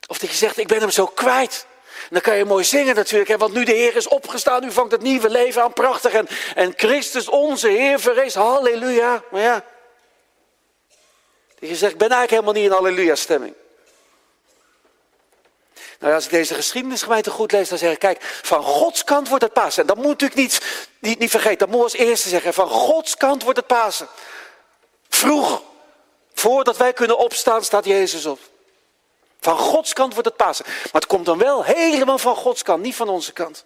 Of 0.07 0.19
dat 0.19 0.31
je 0.31 0.37
zegt, 0.37 0.59
ik 0.59 0.69
ben 0.69 0.81
hem 0.81 0.91
zo 0.91 1.07
kwijt. 1.07 1.67
Dan 2.11 2.21
kan 2.21 2.37
je 2.37 2.45
mooi 2.45 2.65
zingen 2.65 2.95
natuurlijk, 2.95 3.31
hè, 3.31 3.37
want 3.37 3.53
nu 3.53 3.65
de 3.65 3.73
Heer 3.73 3.97
is 3.97 4.09
opgestaan, 4.09 4.63
nu 4.63 4.73
vangt 4.73 4.93
het 4.93 5.03
nieuwe 5.03 5.31
leven 5.31 5.63
aan, 5.63 5.73
prachtig. 5.73 6.13
En, 6.13 6.29
en 6.55 6.73
Christus 6.77 7.29
onze 7.29 7.69
Heer 7.69 8.01
verrees, 8.01 8.35
halleluja. 8.35 9.23
Maar 9.31 9.41
ja, 9.41 9.65
je 11.59 11.77
zegt, 11.77 11.93
ik 11.93 11.99
ben 11.99 12.11
eigenlijk 12.11 12.31
helemaal 12.31 12.53
niet 12.53 12.65
in 12.65 12.71
halleluja 12.71 13.15
stemming. 13.15 13.55
Nou, 15.99 16.15
als 16.15 16.25
ik 16.25 16.31
deze 16.31 16.55
geschiedenisgemeente 16.55 17.31
goed 17.31 17.53
lees, 17.53 17.69
dan 17.69 17.79
zeg 17.79 17.93
ik, 17.93 17.99
kijk, 17.99 18.23
van 18.23 18.63
Gods 18.63 19.05
kant 19.05 19.29
wordt 19.29 19.45
het 19.45 19.53
Pasen. 19.53 19.81
En 19.81 19.87
dat 19.87 19.97
moet 19.97 20.07
natuurlijk 20.07 20.41
niet, 20.41 20.87
niet, 20.99 21.19
niet 21.19 21.31
vergeten, 21.31 21.59
dat 21.59 21.69
moet 21.69 21.83
als 21.83 21.93
eerste 21.93 22.29
zeggen. 22.29 22.55
Van 22.55 22.69
Gods 22.69 23.17
kant 23.17 23.43
wordt 23.43 23.59
het 23.59 23.67
Pasen. 23.67 24.09
Vroeg, 25.09 25.63
voordat 26.35 26.77
wij 26.77 26.93
kunnen 26.93 27.19
opstaan, 27.19 27.65
staat 27.65 27.85
Jezus 27.85 28.27
op. 28.27 28.39
Van 29.47 29.59
Gods 29.59 29.93
kant 29.93 30.13
wordt 30.13 30.29
het 30.29 30.37
Pasen. 30.37 30.65
Maar 30.67 30.91
het 30.93 31.07
komt 31.07 31.27
dan 31.27 31.39
wel 31.39 31.65
helemaal 31.65 32.19
van 32.19 32.37
Gods 32.37 32.63
kant, 32.63 32.83
niet 32.83 32.95
van 32.95 33.09
onze 33.09 33.33
kant. 33.33 33.65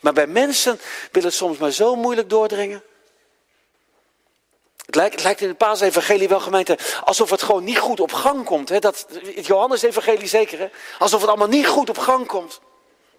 Maar 0.00 0.12
bij 0.12 0.26
mensen 0.26 0.80
wil 1.12 1.22
het 1.22 1.34
soms 1.34 1.58
maar 1.58 1.70
zo 1.70 1.94
moeilijk 1.94 2.30
doordringen. 2.30 2.82
Het 4.86 4.94
lijkt, 4.94 5.14
het 5.14 5.22
lijkt 5.22 5.40
in 5.40 5.48
het 5.48 5.56
paasevangelie 5.58 6.28
wel 6.28 6.40
gemeente 6.40 6.78
alsof 7.04 7.30
het 7.30 7.42
gewoon 7.42 7.64
niet 7.64 7.78
goed 7.78 8.00
op 8.00 8.12
gang 8.12 8.44
komt. 8.44 8.68
Hè? 8.68 8.78
Dat, 8.78 9.06
het 9.34 9.46
Johannes-evangelie 9.46 10.28
zeker, 10.28 10.58
hè? 10.58 10.68
alsof 10.98 11.20
het 11.20 11.28
allemaal 11.28 11.48
niet 11.48 11.66
goed 11.66 11.88
op 11.88 11.98
gang 11.98 12.26
komt. 12.26 12.60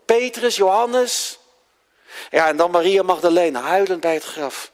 Petrus, 0.06 0.56
Johannes. 0.56 1.40
Ja, 2.30 2.48
en 2.48 2.58
dan 2.58 2.72
Maria 2.72 3.04
Magdalena, 3.04 3.62
huilend 3.62 4.02
bij 4.02 4.14
het 4.14 4.24
graf. 4.24 4.72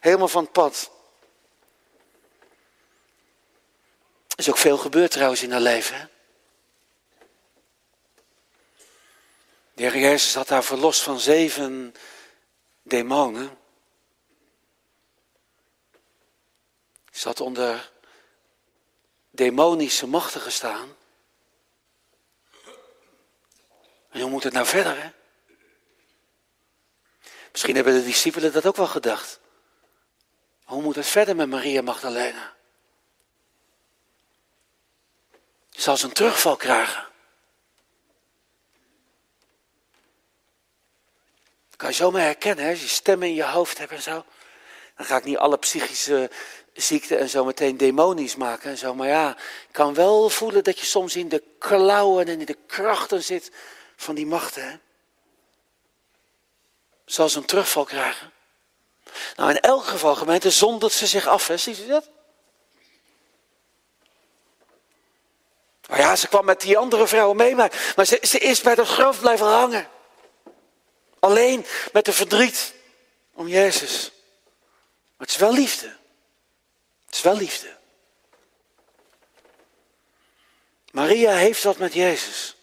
Helemaal 0.00 0.28
van 0.28 0.42
het 0.42 0.52
pad. 0.52 0.90
Er 4.28 4.38
is 4.38 4.48
ook 4.48 4.58
veel 4.58 4.76
gebeurd 4.76 5.10
trouwens 5.10 5.42
in 5.42 5.52
haar 5.52 5.60
leven. 5.60 5.96
Hè? 5.96 6.04
De 9.78 9.84
Heer 9.84 9.98
Jezus 9.98 10.34
had 10.34 10.48
haar 10.48 10.64
verlost 10.64 11.02
van 11.02 11.20
zeven 11.20 11.94
demonen. 12.82 13.58
Ze 17.10 17.28
had 17.28 17.40
onder 17.40 17.92
demonische 19.30 20.06
machten 20.06 20.40
gestaan. 20.40 20.96
En 24.10 24.20
hoe 24.20 24.30
moet 24.30 24.42
het 24.42 24.52
nou 24.52 24.66
verder, 24.66 25.02
hè? 25.02 25.10
Misschien 27.52 27.74
hebben 27.74 27.94
de 27.94 28.04
discipelen 28.04 28.52
dat 28.52 28.66
ook 28.66 28.76
wel 28.76 28.86
gedacht. 28.86 29.40
Hoe 30.64 30.82
moet 30.82 30.96
het 30.96 31.06
verder 31.06 31.36
met 31.36 31.48
Maria 31.48 31.82
Magdalena? 31.82 32.56
Zal 35.70 35.96
ze 35.96 36.06
een 36.06 36.12
terugval 36.12 36.56
krijgen? 36.56 37.06
Dat 41.68 41.76
kan 41.76 41.87
je 41.87 41.87
zomaar 41.98 42.22
herkennen, 42.22 42.64
hè? 42.64 42.70
als 42.70 42.80
je 42.80 42.88
stemmen 42.88 43.28
in 43.28 43.34
je 43.34 43.44
hoofd 43.44 43.78
hebt 43.78 43.92
en 43.92 44.02
zo. 44.02 44.24
Dan 44.96 45.06
ga 45.06 45.16
ik 45.16 45.24
niet 45.24 45.36
alle 45.36 45.58
psychische 45.58 46.30
ziekte 46.72 47.16
en 47.16 47.28
zo 47.28 47.44
meteen 47.44 47.76
demonisch 47.76 48.36
maken 48.36 48.70
en 48.70 48.78
zo. 48.78 48.94
Maar 48.94 49.08
ja, 49.08 49.36
ik 49.36 49.72
kan 49.72 49.94
wel 49.94 50.30
voelen 50.30 50.64
dat 50.64 50.78
je 50.78 50.86
soms 50.86 51.16
in 51.16 51.28
de 51.28 51.42
klauwen 51.58 52.26
en 52.26 52.40
in 52.40 52.46
de 52.46 52.58
krachten 52.66 53.22
zit 53.22 53.50
van 53.96 54.14
die 54.14 54.26
machten. 54.26 54.62
Hè? 54.70 54.76
Zal 57.04 57.28
ze 57.28 57.38
een 57.38 57.44
terugval 57.44 57.84
krijgen? 57.84 58.32
Nou, 59.36 59.50
in 59.50 59.60
elk 59.60 59.84
geval, 59.84 60.14
gemeente, 60.14 60.50
zondert 60.50 60.92
ze 60.92 61.06
zich 61.06 61.26
af. 61.26 61.46
Hè? 61.46 61.56
Ziet 61.56 61.78
u 61.78 61.86
dat? 61.86 62.10
Maar 65.88 65.98
ja, 65.98 66.16
ze 66.16 66.28
kwam 66.28 66.44
met 66.44 66.60
die 66.60 66.78
andere 66.78 67.06
vrouwen 67.06 67.36
mee, 67.36 67.54
maar, 67.54 67.92
maar 67.96 68.04
ze, 68.04 68.18
is 68.20 68.60
bij 68.60 68.72
het 68.72 68.88
graf 68.88 69.20
blijven 69.20 69.46
hangen. 69.46 69.88
Alleen 71.18 71.66
met 71.92 72.04
de 72.04 72.12
verdriet 72.12 72.74
om 73.32 73.48
Jezus. 73.48 74.12
Maar 75.16 75.26
het 75.26 75.30
is 75.30 75.36
wel 75.36 75.52
liefde. 75.52 75.96
Het 77.06 77.14
is 77.14 77.22
wel 77.22 77.36
liefde. 77.36 77.76
Maria 80.90 81.32
heeft 81.32 81.62
wat 81.62 81.78
met 81.78 81.92
Jezus. 81.92 82.56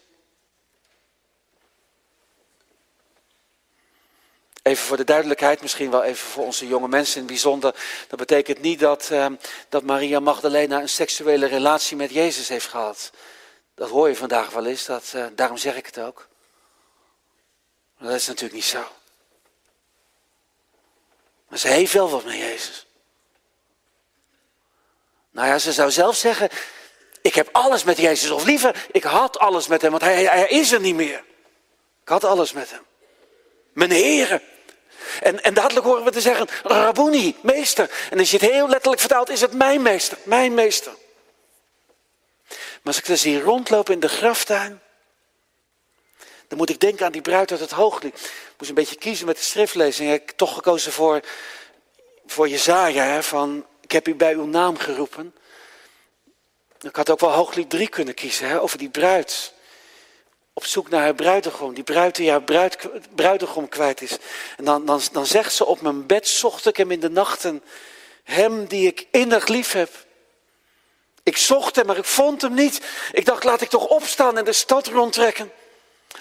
Even 4.62 4.84
voor 4.84 4.96
de 4.96 5.04
duidelijkheid, 5.04 5.62
misschien 5.62 5.90
wel 5.90 6.02
even 6.02 6.26
voor 6.26 6.44
onze 6.44 6.66
jonge 6.66 6.88
mensen 6.88 7.14
in 7.14 7.22
het 7.22 7.30
bijzonder. 7.30 7.74
Dat 8.08 8.18
betekent 8.18 8.60
niet 8.60 8.78
dat, 8.78 9.08
uh, 9.12 9.26
dat 9.68 9.82
Maria 9.82 10.20
Magdalena 10.20 10.80
een 10.80 10.88
seksuele 10.88 11.46
relatie 11.46 11.96
met 11.96 12.10
Jezus 12.10 12.48
heeft 12.48 12.66
gehad. 12.66 13.10
Dat 13.74 13.90
hoor 13.90 14.08
je 14.08 14.16
vandaag 14.16 14.50
wel 14.50 14.66
eens, 14.66 14.84
dat, 14.84 15.12
uh, 15.16 15.26
daarom 15.34 15.56
zeg 15.56 15.76
ik 15.76 15.86
het 15.86 15.98
ook. 15.98 16.28
Dat 17.98 18.12
is 18.12 18.26
natuurlijk 18.26 18.54
niet 18.54 18.64
zo. 18.64 18.88
Maar 21.48 21.58
ze 21.58 21.68
heeft 21.68 21.92
wel 21.92 22.10
wat 22.10 22.24
met 22.24 22.36
Jezus. 22.36 22.86
Nou 25.30 25.48
ja, 25.48 25.58
ze 25.58 25.72
zou 25.72 25.90
zelf 25.90 26.16
zeggen, 26.16 26.48
ik 27.20 27.34
heb 27.34 27.48
alles 27.52 27.84
met 27.84 27.98
Jezus. 27.98 28.30
Of 28.30 28.44
liever, 28.44 28.86
ik 28.90 29.02
had 29.02 29.38
alles 29.38 29.66
met 29.66 29.82
hem, 29.82 29.90
want 29.90 30.02
hij, 30.02 30.24
hij 30.24 30.48
is 30.48 30.72
er 30.72 30.80
niet 30.80 30.94
meer. 30.94 31.24
Ik 32.02 32.08
had 32.08 32.24
alles 32.24 32.52
met 32.52 32.70
hem. 32.70 32.82
Mijn 33.72 33.90
heren. 33.90 34.42
En, 35.22 35.42
en 35.42 35.54
dadelijk 35.54 35.86
horen 35.86 36.04
we 36.04 36.10
te 36.10 36.20
zeggen, 36.20 36.48
Rabuni, 36.62 37.36
meester. 37.42 37.90
En 38.10 38.18
als 38.18 38.30
je 38.30 38.38
het 38.38 38.50
heel 38.50 38.68
letterlijk 38.68 39.00
vertaalt, 39.00 39.28
is 39.28 39.40
het 39.40 39.52
mijn 39.52 39.82
meester, 39.82 40.18
mijn 40.22 40.54
meester. 40.54 40.92
Maar 42.48 42.94
als 42.94 42.98
ik 42.98 43.06
dan 43.06 43.16
zie 43.16 43.40
rondlopen 43.40 43.94
in 43.94 44.00
de 44.00 44.08
graftuin, 44.08 44.80
dan 46.48 46.58
moet 46.58 46.70
ik 46.70 46.80
denken 46.80 47.06
aan 47.06 47.12
die 47.12 47.20
bruid 47.20 47.50
uit 47.50 47.60
het 47.60 47.70
hooglied. 47.70 48.14
Ik 48.14 48.54
moest 48.58 48.70
een 48.70 48.76
beetje 48.76 48.96
kiezen 48.96 49.26
met 49.26 49.36
de 49.36 49.42
schriftlezing. 49.42 50.12
Ik 50.12 50.22
heb 50.26 50.36
toch 50.36 50.54
gekozen 50.54 50.92
voor, 50.92 51.20
voor 52.26 52.48
Jezaja, 52.48 53.22
van 53.22 53.66
ik 53.80 53.92
heb 53.92 54.08
u 54.08 54.14
bij 54.14 54.34
uw 54.34 54.46
naam 54.46 54.78
geroepen. 54.78 55.34
Ik 56.80 56.96
had 56.96 57.10
ook 57.10 57.20
wel 57.20 57.30
hooglied 57.30 57.70
3 57.70 57.88
kunnen 57.88 58.14
kiezen, 58.14 58.48
hè, 58.48 58.60
over 58.60 58.78
die 58.78 58.90
bruid. 58.90 59.52
Op 60.52 60.64
zoek 60.64 60.88
naar 60.88 61.00
haar 61.00 61.14
bruidegom, 61.14 61.74
die 61.74 61.84
bruid 61.84 62.16
die 62.16 62.30
haar 62.30 62.42
bruid, 62.42 62.78
bruidegom 63.14 63.68
kwijt 63.68 64.02
is. 64.02 64.16
En 64.56 64.64
dan, 64.64 64.86
dan, 64.86 65.00
dan 65.12 65.26
zegt 65.26 65.52
ze, 65.52 65.64
op 65.64 65.80
mijn 65.80 66.06
bed 66.06 66.28
zocht 66.28 66.66
ik 66.66 66.76
hem 66.76 66.90
in 66.90 67.00
de 67.00 67.10
nachten. 67.10 67.62
Hem 68.22 68.66
die 68.66 68.86
ik 68.86 69.06
innig 69.10 69.46
lief 69.46 69.72
heb. 69.72 69.90
Ik 71.22 71.36
zocht 71.36 71.76
hem, 71.76 71.86
maar 71.86 71.96
ik 71.96 72.04
vond 72.04 72.42
hem 72.42 72.54
niet. 72.54 72.80
Ik 73.12 73.24
dacht, 73.24 73.44
laat 73.44 73.60
ik 73.60 73.68
toch 73.68 73.86
opstaan 73.86 74.38
en 74.38 74.44
de 74.44 74.52
stad 74.52 74.86
rondtrekken. 74.86 75.52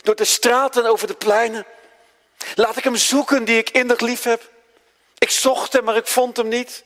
Door 0.02 0.16
de 0.16 0.26
straten 0.26 0.86
over 0.86 1.08
de 1.08 1.14
pleinen. 1.14 1.66
Laat 2.56 2.78
ik 2.78 2.84
hem 2.84 2.96
zoeken 2.96 3.46
die 3.46 3.58
ik 3.58 3.70
innig 3.70 4.00
lief 4.00 4.24
heb. 4.24 4.52
Ik 5.18 5.30
zocht 5.30 5.74
hem, 5.74 5.84
maar 5.84 5.96
ik 5.96 6.08
vond 6.08 6.38
hem 6.38 6.48
niet. 6.48 6.84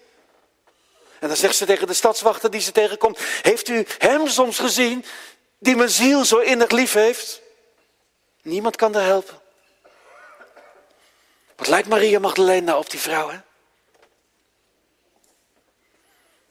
En 1.20 1.28
dan 1.28 1.38
zegt 1.38 1.56
ze 1.56 1.66
tegen 1.66 1.88
de 1.88 1.94
stadswachter 1.94 2.52
die 2.52 2.62
ze 2.62 2.72
tegenkomt: 2.72 3.20
Heeft 3.42 3.68
u 3.68 3.86
hem 3.98 4.28
soms 4.28 4.60
gezien 4.60 5.06
die 5.60 5.76
mijn 5.76 5.90
ziel 5.90 6.26
zo 6.26 6.38
innig 6.38 6.70
lief 6.70 6.94
heeft? 6.94 7.42
Niemand 8.42 8.76
kan 8.76 8.92
daar 8.92 9.06
helpen. 9.06 9.42
Wat 11.56 11.68
lijkt 11.68 11.88
Maria 11.88 12.20
Magdalena 12.20 12.78
op 12.78 12.90
die 12.90 13.00
vrouw, 13.00 13.30
hè? 13.30 13.38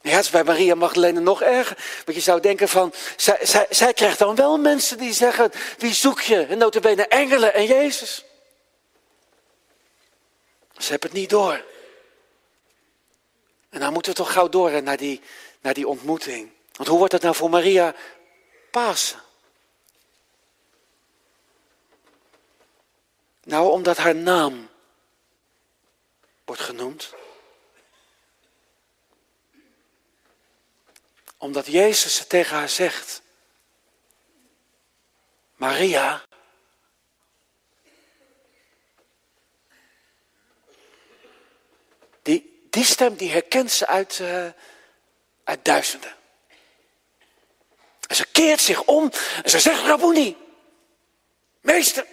Ja, 0.08 0.14
het 0.14 0.24
is 0.24 0.30
bij 0.30 0.44
Maria 0.44 0.74
Magdalena 0.74 1.20
nog 1.20 1.42
erger. 1.42 1.76
Want 2.04 2.16
je 2.16 2.22
zou 2.22 2.40
denken 2.40 2.68
van, 2.68 2.92
zij, 3.16 3.38
zij, 3.42 3.66
zij 3.70 3.92
krijgt 3.92 4.18
dan 4.18 4.34
wel 4.34 4.58
mensen 4.58 4.98
die 4.98 5.12
zeggen, 5.12 5.50
wie 5.78 5.94
zoek 5.94 6.20
je? 6.20 6.46
En 6.46 6.58
notabene 6.58 7.06
engelen 7.06 7.54
en 7.54 7.66
Jezus. 7.66 8.24
Ze 10.76 10.90
hebben 10.90 11.10
het 11.10 11.18
niet 11.18 11.30
door. 11.30 11.64
En 13.70 13.80
dan 13.80 13.92
moeten 13.92 14.12
we 14.12 14.18
toch 14.18 14.32
gauw 14.32 14.48
door 14.48 14.82
naar 14.82 14.96
die, 14.96 15.20
naar 15.60 15.74
die 15.74 15.88
ontmoeting. 15.88 16.50
Want 16.72 16.88
hoe 16.88 16.98
wordt 16.98 17.12
het 17.12 17.22
nou 17.22 17.34
voor 17.34 17.50
Maria 17.50 17.94
Pasen? 18.70 19.22
Nou, 23.44 23.70
omdat 23.70 23.96
haar 23.96 24.14
naam 24.14 24.68
wordt 26.44 26.62
genoemd. 26.62 27.14
Omdat 31.38 31.66
Jezus 31.66 32.18
het 32.18 32.28
tegen 32.28 32.56
haar 32.56 32.68
zegt. 32.68 33.22
Maria. 35.56 36.22
Die, 42.22 42.66
die 42.70 42.84
stem 42.84 43.16
die 43.16 43.30
herkent 43.30 43.70
ze 43.70 43.86
uit, 43.86 44.18
uh, 44.18 44.48
uit 45.44 45.64
duizenden. 45.64 46.16
En 48.06 48.16
ze 48.16 48.26
keert 48.26 48.60
zich 48.60 48.82
om 48.82 49.10
en 49.42 49.50
ze 49.50 49.60
zegt, 49.60 49.82
Rabuni, 49.82 50.36
meester. 51.60 52.06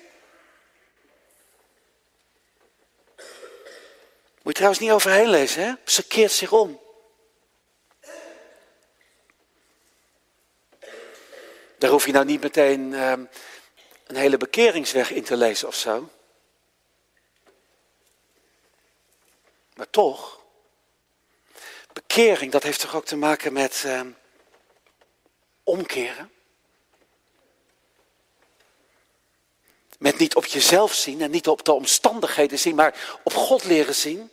Moet 4.45 4.53
je 4.53 4.53
trouwens 4.53 4.79
niet 4.79 4.91
overheen 4.91 5.29
lezen, 5.29 5.63
hè? 5.63 5.73
Ze 5.85 6.07
keert 6.07 6.31
zich 6.31 6.51
om. 6.51 6.84
Daar 11.77 11.89
hoef 11.89 12.05
je 12.05 12.11
nou 12.11 12.25
niet 12.25 12.41
meteen 12.41 12.91
uh, 12.91 13.13
een 14.07 14.15
hele 14.15 14.37
bekeringsweg 14.37 15.11
in 15.11 15.23
te 15.23 15.35
lezen 15.35 15.67
of 15.67 15.75
zo. 15.75 16.09
Maar 19.75 19.89
toch, 19.89 20.41
bekering, 21.93 22.51
dat 22.51 22.63
heeft 22.63 22.79
toch 22.79 22.95
ook 22.95 23.05
te 23.05 23.15
maken 23.15 23.53
met 23.53 23.83
uh, 23.85 24.01
omkeren? 25.63 26.31
Met 29.99 30.17
niet 30.17 30.35
op 30.35 30.45
jezelf 30.45 30.93
zien 30.93 31.21
en 31.21 31.31
niet 31.31 31.47
op 31.47 31.65
de 31.65 31.73
omstandigheden 31.73 32.59
zien, 32.59 32.75
maar 32.75 33.19
op 33.23 33.33
God 33.33 33.63
leren 33.63 33.95
zien. 33.95 34.31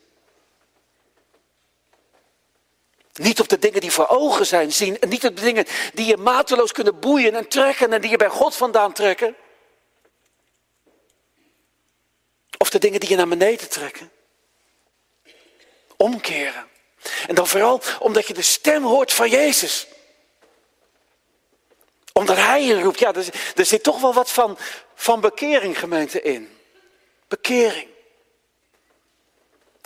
Niet 3.13 3.41
op 3.41 3.49
de 3.49 3.59
dingen 3.59 3.81
die 3.81 3.93
voor 3.93 4.09
ogen 4.09 4.47
zijn 4.47 4.73
zien. 4.73 4.99
En 4.99 5.09
niet 5.09 5.27
op 5.27 5.37
de 5.37 5.43
dingen 5.43 5.67
die 5.95 6.07
je 6.07 6.17
mateloos 6.17 6.73
kunnen 6.73 7.01
boeien 7.01 7.35
en 7.35 7.49
trekken 7.49 7.93
en 7.93 8.01
die 8.01 8.11
je 8.11 8.17
bij 8.17 8.29
God 8.29 8.57
vandaan 8.57 8.93
trekken. 8.93 9.37
Of 12.59 12.71
de 12.71 12.79
dingen 12.79 13.01
die 13.01 13.09
je 13.09 13.17
naar 13.17 13.29
beneden 13.29 13.69
trekken. 13.69 14.11
Omkeren. 15.97 16.69
En 17.27 17.35
dan 17.35 17.47
vooral 17.47 17.81
omdat 17.99 18.27
je 18.27 18.35
de 18.35 18.43
stem 18.43 18.85
hoort 18.85 19.13
van 19.13 19.31
Jezus. 19.31 19.87
Omdat 22.13 22.37
Hij 22.37 22.65
je 22.65 22.81
roept. 22.81 22.99
Ja, 22.99 23.15
er, 23.15 23.29
er 23.55 23.65
zit 23.65 23.83
toch 23.83 24.01
wel 24.01 24.15
wat 24.15 24.31
van, 24.31 24.59
van 24.95 25.21
bekering 25.21 25.79
gemeente 25.79 26.23
in. 26.23 26.59
Bekering. 27.29 27.89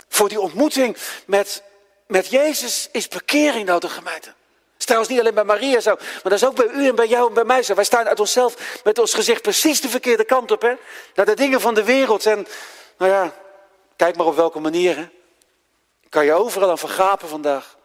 Voor 0.09 0.29
die 0.29 0.41
ontmoeting 0.41 0.97
met, 1.27 1.63
met 2.07 2.27
Jezus 2.27 2.89
is 2.93 3.09
bekering 3.09 3.67
nodig 3.67 3.95
gemeente. 3.95 4.27
Dat 4.29 4.79
is 4.79 4.85
trouwens 4.85 5.11
niet 5.11 5.21
alleen 5.21 5.35
bij 5.35 5.45
Maria 5.45 5.81
zo, 5.81 5.95
maar 5.95 6.21
dat 6.23 6.33
is 6.33 6.45
ook 6.45 6.55
bij 6.55 6.67
u 6.67 6.89
en 6.89 6.95
bij 6.95 7.07
jou 7.07 7.29
en 7.29 7.35
bij 7.35 7.45
mij 7.45 7.63
zo. 7.63 7.75
Wij 7.75 7.85
staan 7.85 8.07
uit 8.07 8.21
onszelf 8.21 8.81
met 8.85 8.99
ons 8.99 9.15
gezicht 9.15 9.43
precies 9.43 9.81
de 9.81 9.89
verkeerde 9.89 10.25
kant 10.25 10.51
op, 10.51 10.63
hè? 10.63 10.75
Naar 11.15 11.27
de 11.27 11.35
dingen 11.35 11.61
van 11.61 11.75
de 11.75 11.85
wereld. 11.85 12.27
En 12.27 12.47
nou 12.99 13.11
ja, 13.11 13.35
kijk 13.97 14.17
maar 14.17 14.27
op 14.27 14.37
welke 14.37 14.61
manier, 14.61 14.97
hè? 14.97 15.09
Kan 16.09 16.25
je 16.25 16.33
overal 16.33 16.71
aan 16.71 16.79
vergapen 16.79 17.29
vandaag. 17.29 17.77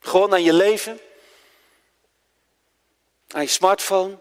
Gewoon 0.00 0.32
aan 0.32 0.42
je 0.42 0.52
leven. 0.52 1.00
Aan 3.28 3.42
je 3.42 3.48
smartphone. 3.48 4.18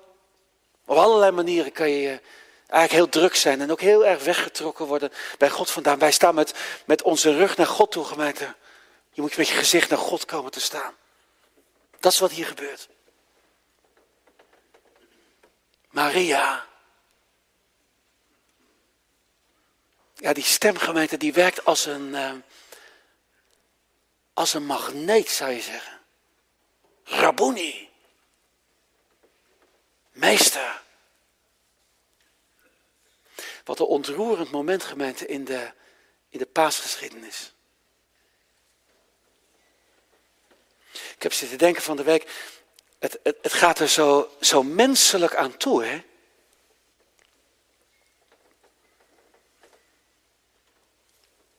Op 0.86 0.98
allerlei 0.98 1.32
manieren 1.32 1.72
kan 1.72 1.90
je 1.90 2.22
eigenlijk 2.68 2.92
heel 2.92 3.22
druk 3.22 3.36
zijn 3.36 3.62
en 3.62 3.72
ook 3.72 3.82
heel 3.82 4.06
erg 4.06 4.24
weggetrokken 4.24 4.86
worden 4.86 5.12
bij 5.38 5.50
God 5.50 5.72
vandaan. 5.72 6.00
Wij 6.00 6.12
staan 6.12 6.36
met, 6.36 6.54
met 6.86 7.02
onze 7.02 7.36
rug 7.36 7.58
naar 7.58 7.68
God 7.68 7.92
toe. 7.92 8.06
Je 9.12 9.22
moet 9.22 9.38
met 9.38 9.48
je 9.48 9.54
gezicht 9.54 9.90
naar 9.90 10.00
God 10.00 10.26
komen 10.26 10.52
te 10.52 10.60
staan. 10.60 10.96
Dat 12.00 12.12
is 12.12 12.20
wat 12.20 12.32
hier 12.32 12.46
gebeurt. 12.46 12.90
Maria. 15.90 16.68
Ja, 20.14 20.34
die 20.34 20.44
stemgemeente 20.44 21.18
die 21.18 21.34
werkt 21.34 21.66
als 21.66 21.86
een, 21.86 22.08
uh, 22.08 22.34
als 24.34 24.54
een 24.54 24.66
magneet, 24.66 25.30
zou 25.30 25.52
je 25.52 25.62
zeggen. 25.62 26.00
Rabuni. 27.04 27.90
Meester. 30.12 30.82
Wat 33.64 33.80
een 33.80 33.86
ontroerend 33.86 34.52
moment, 34.52 34.84
gemeente, 34.84 35.26
in 35.26 35.46
de, 35.46 35.74
in 36.30 36.40
de 36.40 36.46
paasgeschiedenis. 36.46 37.54
Ik 41.20 41.26
heb 41.26 41.34
zitten 41.34 41.58
denken 41.58 41.82
van 41.82 41.98
de 41.98 42.04
week, 42.04 42.52
het, 43.00 43.20
het, 43.24 43.38
het 43.42 43.54
gaat 43.54 43.80
er 43.80 43.88
zo, 43.88 44.36
zo 44.40 44.64
menselijk 44.64 45.36
aan 45.36 45.58
toe, 45.58 45.84
hè? 45.84 46.04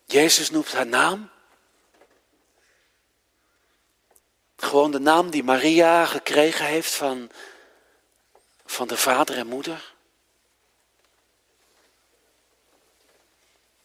Jezus 0.05 0.51
noemt 0.51 0.73
haar 0.73 0.87
naam. 0.87 1.31
Gewoon 4.57 4.91
de 4.91 4.99
naam 4.99 5.31
die 5.31 5.43
Maria 5.43 6.07
gekregen 6.07 6.67
heeft 6.67 6.95
van, 6.95 7.31
van 8.67 8.89
de 8.89 8.97
vader 8.97 9.37
en 9.37 9.47
moeder. 9.47 9.95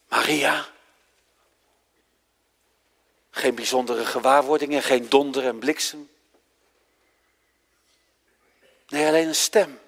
Maria. 0.08 0.74
Geen 3.36 3.56
bijzondere 3.56 4.06
gewaarwordingen, 4.06 4.84
geen 4.84 5.10
donder 5.10 5.46
en 5.46 5.60
bliksem. 5.60 6.10
Nee, 8.88 9.08
alleen 9.08 9.28
een 9.28 9.36
stem. 9.36 9.80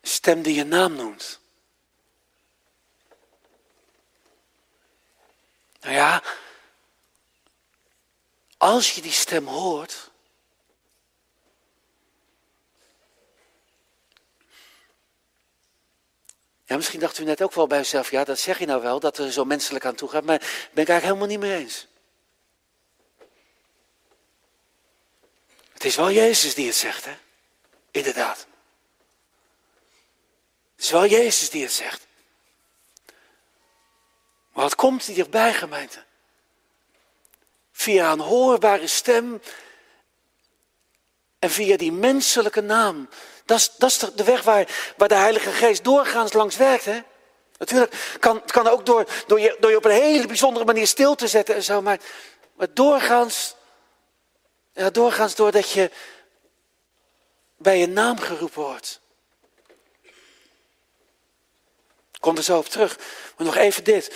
Een 0.00 0.08
stem 0.08 0.42
die 0.42 0.54
je 0.54 0.64
naam 0.64 0.94
noemt. 0.94 1.40
Nou 5.80 5.94
ja, 5.94 6.22
als 8.56 8.94
je 8.94 9.00
die 9.00 9.12
stem 9.12 9.46
hoort. 9.46 10.10
Ja, 16.72 16.78
misschien 16.78 17.00
dacht 17.00 17.18
u 17.18 17.24
net 17.24 17.42
ook 17.42 17.52
wel 17.52 17.66
bij 17.66 17.80
uzelf, 17.80 18.10
ja, 18.10 18.24
dat 18.24 18.38
zeg 18.38 18.58
je 18.58 18.66
nou 18.66 18.82
wel, 18.82 19.00
dat 19.00 19.18
er 19.18 19.32
zo 19.32 19.44
menselijk 19.44 19.84
aan 19.84 19.94
toe 19.94 20.08
gaat, 20.08 20.24
maar 20.24 20.38
ben 20.38 20.82
ik 20.82 20.88
eigenlijk 20.88 21.02
helemaal 21.02 21.26
niet 21.26 21.38
mee 21.38 21.56
eens. 21.56 21.86
Het 25.72 25.84
is 25.84 25.96
wel 25.96 26.10
Jezus 26.10 26.54
die 26.54 26.66
het 26.66 26.74
zegt, 26.74 27.04
hè? 27.04 27.16
Inderdaad. 27.90 28.46
Het 30.74 30.84
is 30.84 30.90
wel 30.90 31.06
Jezus 31.06 31.50
die 31.50 31.62
het 31.62 31.72
zegt. 31.72 32.06
Maar 34.52 34.64
wat 34.64 34.74
komt 34.74 35.04
hierbij, 35.04 35.54
gemeente? 35.54 36.04
Via 37.72 38.12
een 38.12 38.20
hoorbare 38.20 38.86
stem 38.86 39.42
en 41.42 41.50
via 41.50 41.76
die 41.76 41.92
menselijke 41.92 42.60
naam. 42.60 43.08
Dat 43.44 43.58
is, 43.58 43.70
dat 43.78 43.90
is 43.90 43.98
de 43.98 44.24
weg 44.24 44.42
waar, 44.42 44.92
waar 44.96 45.08
de 45.08 45.14
Heilige 45.14 45.50
Geest 45.50 45.84
doorgaans 45.84 46.32
langs 46.32 46.56
werkt. 46.56 46.84
Hè? 46.84 47.00
Natuurlijk 47.58 48.16
kan 48.20 48.44
kan 48.44 48.66
ook 48.66 48.86
door, 48.86 49.06
door, 49.26 49.40
je, 49.40 49.56
door 49.60 49.70
je 49.70 49.76
op 49.76 49.84
een 49.84 49.90
hele 49.90 50.26
bijzondere 50.26 50.64
manier 50.64 50.86
stil 50.86 51.14
te 51.14 51.26
zetten 51.26 51.54
en 51.54 51.62
zo. 51.62 51.82
Maar, 51.82 51.98
maar 52.54 52.68
doorgaans, 52.74 53.54
ja, 54.72 54.90
doorgaans 54.90 55.34
doordat 55.34 55.70
je 55.70 55.90
bij 57.56 57.78
je 57.78 57.86
naam 57.86 58.18
geroepen 58.18 58.62
wordt. 58.62 59.00
Kom 62.20 62.36
er 62.36 62.42
zo 62.42 62.58
op 62.58 62.68
terug. 62.68 62.98
Maar 63.36 63.46
nog 63.46 63.56
even 63.56 63.84
dit. 63.84 64.14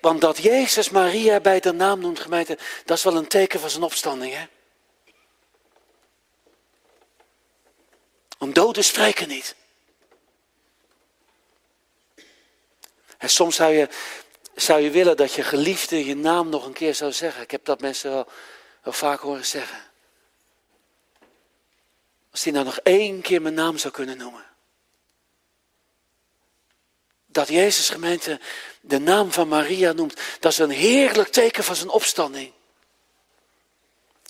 Want 0.00 0.20
dat 0.20 0.38
Jezus 0.38 0.90
Maria 0.90 1.40
bij 1.40 1.60
de 1.60 1.72
naam 1.72 2.00
noemt, 2.00 2.20
gemeente, 2.20 2.58
dat 2.84 2.96
is 2.96 3.04
wel 3.04 3.16
een 3.16 3.28
teken 3.28 3.60
van 3.60 3.70
zijn 3.70 3.82
opstanding. 3.82 4.34
Hè? 4.34 4.46
Want 8.40 8.54
doden 8.54 8.84
spreken 8.84 9.28
niet. 9.28 9.54
En 13.18 13.30
soms 13.30 13.56
zou 13.56 13.72
je, 13.72 13.88
zou 14.54 14.80
je 14.80 14.90
willen 14.90 15.16
dat 15.16 15.32
je 15.32 15.42
geliefde 15.42 16.04
je 16.04 16.16
naam 16.16 16.48
nog 16.48 16.66
een 16.66 16.72
keer 16.72 16.94
zou 16.94 17.12
zeggen. 17.12 17.42
Ik 17.42 17.50
heb 17.50 17.64
dat 17.64 17.80
mensen 17.80 18.10
wel, 18.10 18.28
wel 18.82 18.92
vaak 18.92 19.20
horen 19.20 19.46
zeggen. 19.46 19.78
Als 22.30 22.42
die 22.42 22.52
nou 22.52 22.64
nog 22.64 22.78
één 22.78 23.20
keer 23.20 23.42
mijn 23.42 23.54
naam 23.54 23.78
zou 23.78 23.92
kunnen 23.92 24.16
noemen. 24.16 24.44
Dat 27.26 27.48
Jezus 27.48 27.88
gemeente 27.88 28.40
de 28.80 28.98
naam 28.98 29.32
van 29.32 29.48
Maria 29.48 29.92
noemt, 29.92 30.20
dat 30.38 30.52
is 30.52 30.58
een 30.58 30.70
heerlijk 30.70 31.28
teken 31.28 31.64
van 31.64 31.76
zijn 31.76 31.88
opstanding. 31.88 32.52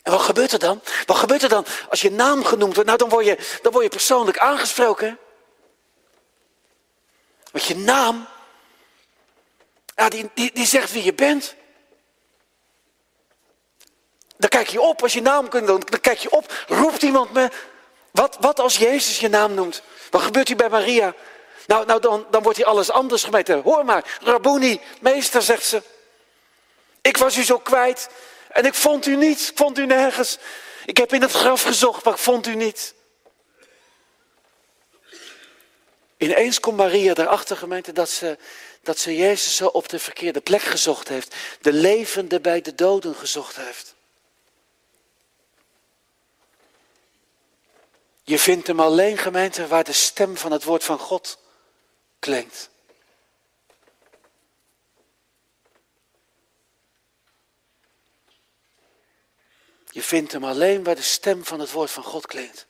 En 0.02 0.12
wat 0.12 0.20
gebeurt 0.20 0.52
er 0.52 0.58
dan? 0.58 0.82
Wat 1.06 1.16
gebeurt 1.16 1.42
er 1.42 1.48
dan 1.48 1.66
als 1.88 2.00
je 2.00 2.10
naam 2.10 2.44
genoemd 2.44 2.74
wordt? 2.74 2.88
Nou, 2.88 2.98
dan 2.98 3.08
word 3.08 3.24
je, 3.24 3.58
dan 3.62 3.72
word 3.72 3.84
je 3.84 3.90
persoonlijk 3.90 4.38
aangesproken. 4.38 5.18
Want 7.52 7.64
je 7.64 7.76
naam, 7.76 8.28
ja, 9.94 10.08
die, 10.08 10.30
die, 10.34 10.52
die 10.54 10.66
zegt 10.66 10.92
wie 10.92 11.04
je 11.04 11.14
bent. 11.14 11.54
Dan 14.36 14.48
kijk 14.48 14.68
je 14.68 14.80
op, 14.80 15.02
als 15.02 15.12
je 15.12 15.22
naam 15.22 15.48
kunt 15.48 15.66
doen, 15.66 15.82
dan 15.84 16.00
kijk 16.00 16.18
je 16.18 16.30
op, 16.30 16.64
roept 16.68 17.02
iemand 17.02 17.32
me. 17.32 17.48
Wat, 18.10 18.36
wat 18.40 18.60
als 18.60 18.76
Jezus 18.76 19.20
je 19.20 19.28
naam 19.28 19.54
noemt? 19.54 19.82
Wat 20.10 20.22
gebeurt 20.22 20.48
hier 20.48 20.56
bij 20.56 20.68
Maria? 20.68 21.14
Nou, 21.66 21.86
nou 21.86 22.00
dan, 22.00 22.26
dan 22.30 22.42
wordt 22.42 22.58
hier 22.58 22.66
alles 22.66 22.90
anders 22.90 23.24
gemeten. 23.24 23.62
Hoor 23.62 23.84
maar, 23.84 24.18
Rabuni, 24.22 24.80
meester, 25.00 25.42
zegt 25.42 25.64
ze. 25.64 25.82
Ik 27.00 27.16
was 27.16 27.36
u 27.36 27.42
zo 27.42 27.58
kwijt 27.58 28.08
en 28.50 28.64
ik 28.64 28.74
vond 28.74 29.06
u 29.06 29.16
niet. 29.16 29.48
Ik 29.48 29.56
vond 29.56 29.78
u 29.78 29.86
nergens. 29.86 30.38
Ik 30.84 30.96
heb 30.96 31.12
in 31.12 31.22
het 31.22 31.32
graf 31.32 31.62
gezocht, 31.62 32.04
maar 32.04 32.14
ik 32.14 32.20
vond 32.20 32.46
u 32.46 32.54
niet. 32.54 32.94
Ineens 36.16 36.60
komt 36.60 36.76
Maria 36.76 37.14
erachter, 37.14 37.56
gemeente, 37.56 37.92
dat 37.92 38.10
ze, 38.10 38.38
dat 38.82 38.98
ze 38.98 39.16
Jezus 39.16 39.56
zo 39.56 39.66
op 39.66 39.88
de 39.88 39.98
verkeerde 39.98 40.40
plek 40.40 40.62
gezocht 40.62 41.08
heeft. 41.08 41.34
De 41.60 41.72
levende 41.72 42.40
bij 42.40 42.60
de 42.60 42.74
doden 42.74 43.14
gezocht 43.14 43.56
heeft. 43.56 43.94
Je 48.22 48.38
vindt 48.38 48.66
hem 48.66 48.80
alleen, 48.80 49.18
gemeente, 49.18 49.66
waar 49.66 49.84
de 49.84 49.92
stem 49.92 50.36
van 50.36 50.52
het 50.52 50.64
woord 50.64 50.84
van 50.84 50.98
God 50.98 51.38
klinkt. 52.18 52.70
Je 59.90 60.02
vindt 60.02 60.32
hem 60.32 60.44
alleen 60.44 60.84
waar 60.84 60.94
de 60.94 61.02
stem 61.02 61.44
van 61.44 61.60
het 61.60 61.70
woord 61.70 61.90
van 61.90 62.02
God 62.02 62.26
klinkt. 62.26 62.66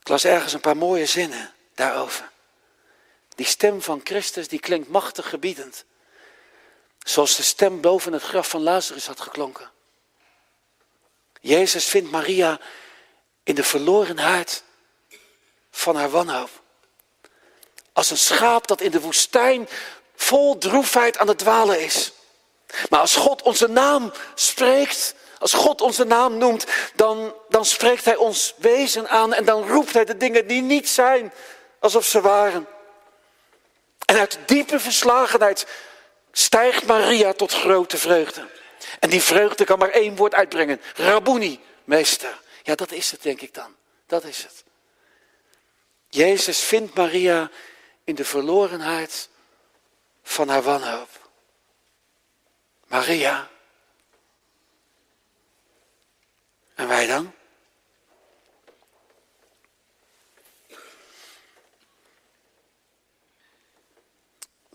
Ik 0.00 0.08
las 0.08 0.24
ergens 0.24 0.52
een 0.52 0.60
paar 0.60 0.76
mooie 0.76 1.06
zinnen 1.06 1.54
daarover. 1.74 2.30
Die 3.34 3.46
stem 3.46 3.82
van 3.82 4.00
Christus 4.04 4.48
die 4.48 4.60
klinkt 4.60 4.88
machtig 4.88 5.28
gebiedend. 5.28 5.84
Zoals 6.98 7.36
de 7.36 7.42
stem 7.42 7.80
boven 7.80 8.12
het 8.12 8.22
graf 8.22 8.48
van 8.48 8.62
Lazarus 8.62 9.06
had 9.06 9.20
geklonken. 9.20 9.70
Jezus 11.40 11.84
vindt 11.84 12.10
Maria 12.10 12.60
in 13.42 13.54
de 13.54 13.64
verlorenheid 13.64 14.64
van 15.70 15.96
haar 15.96 16.10
wanhoop. 16.10 16.62
Als 17.92 18.10
een 18.10 18.18
schaap 18.18 18.66
dat 18.66 18.80
in 18.80 18.90
de 18.90 19.00
woestijn 19.00 19.68
vol 20.14 20.58
droefheid 20.58 21.18
aan 21.18 21.28
het 21.28 21.38
dwalen 21.38 21.80
is. 21.80 22.12
Maar 22.90 23.00
als 23.00 23.16
God 23.16 23.42
onze 23.42 23.68
naam 23.68 24.12
spreekt, 24.34 25.14
als 25.38 25.52
God 25.52 25.80
onze 25.80 26.04
naam 26.04 26.38
noemt, 26.38 26.66
dan, 26.94 27.34
dan 27.48 27.64
spreekt 27.64 28.04
Hij 28.04 28.16
ons 28.16 28.54
wezen 28.56 29.08
aan 29.08 29.32
en 29.34 29.44
dan 29.44 29.68
roept 29.68 29.92
Hij 29.92 30.04
de 30.04 30.16
dingen 30.16 30.46
die 30.46 30.62
niet 30.62 30.88
zijn 30.88 31.32
alsof 31.78 32.06
ze 32.06 32.20
waren. 32.20 32.66
En 34.06 34.18
uit 34.18 34.38
diepe 34.46 34.80
verslagenheid 34.80 35.66
stijgt 36.32 36.86
Maria 36.86 37.32
tot 37.32 37.52
grote 37.52 37.98
vreugde. 37.98 38.48
En 39.00 39.10
die 39.10 39.22
vreugde 39.22 39.64
kan 39.64 39.78
maar 39.78 39.90
één 39.90 40.16
woord 40.16 40.34
uitbrengen. 40.34 40.80
Rabuni, 40.94 41.60
meester. 41.84 42.40
Ja, 42.62 42.74
dat 42.74 42.92
is 42.92 43.10
het 43.10 43.22
denk 43.22 43.40
ik 43.40 43.54
dan. 43.54 43.74
Dat 44.06 44.24
is 44.24 44.42
het. 44.42 44.64
Jezus 46.08 46.60
vindt 46.60 46.94
Maria 46.94 47.50
in 48.04 48.14
de 48.14 48.24
verlorenheid 48.24 49.28
van 50.22 50.48
haar 50.48 50.62
wanhoop. 50.62 51.23
Maria. 52.94 53.50
En 56.74 56.88
wij 56.88 57.06
dan? 57.06 57.34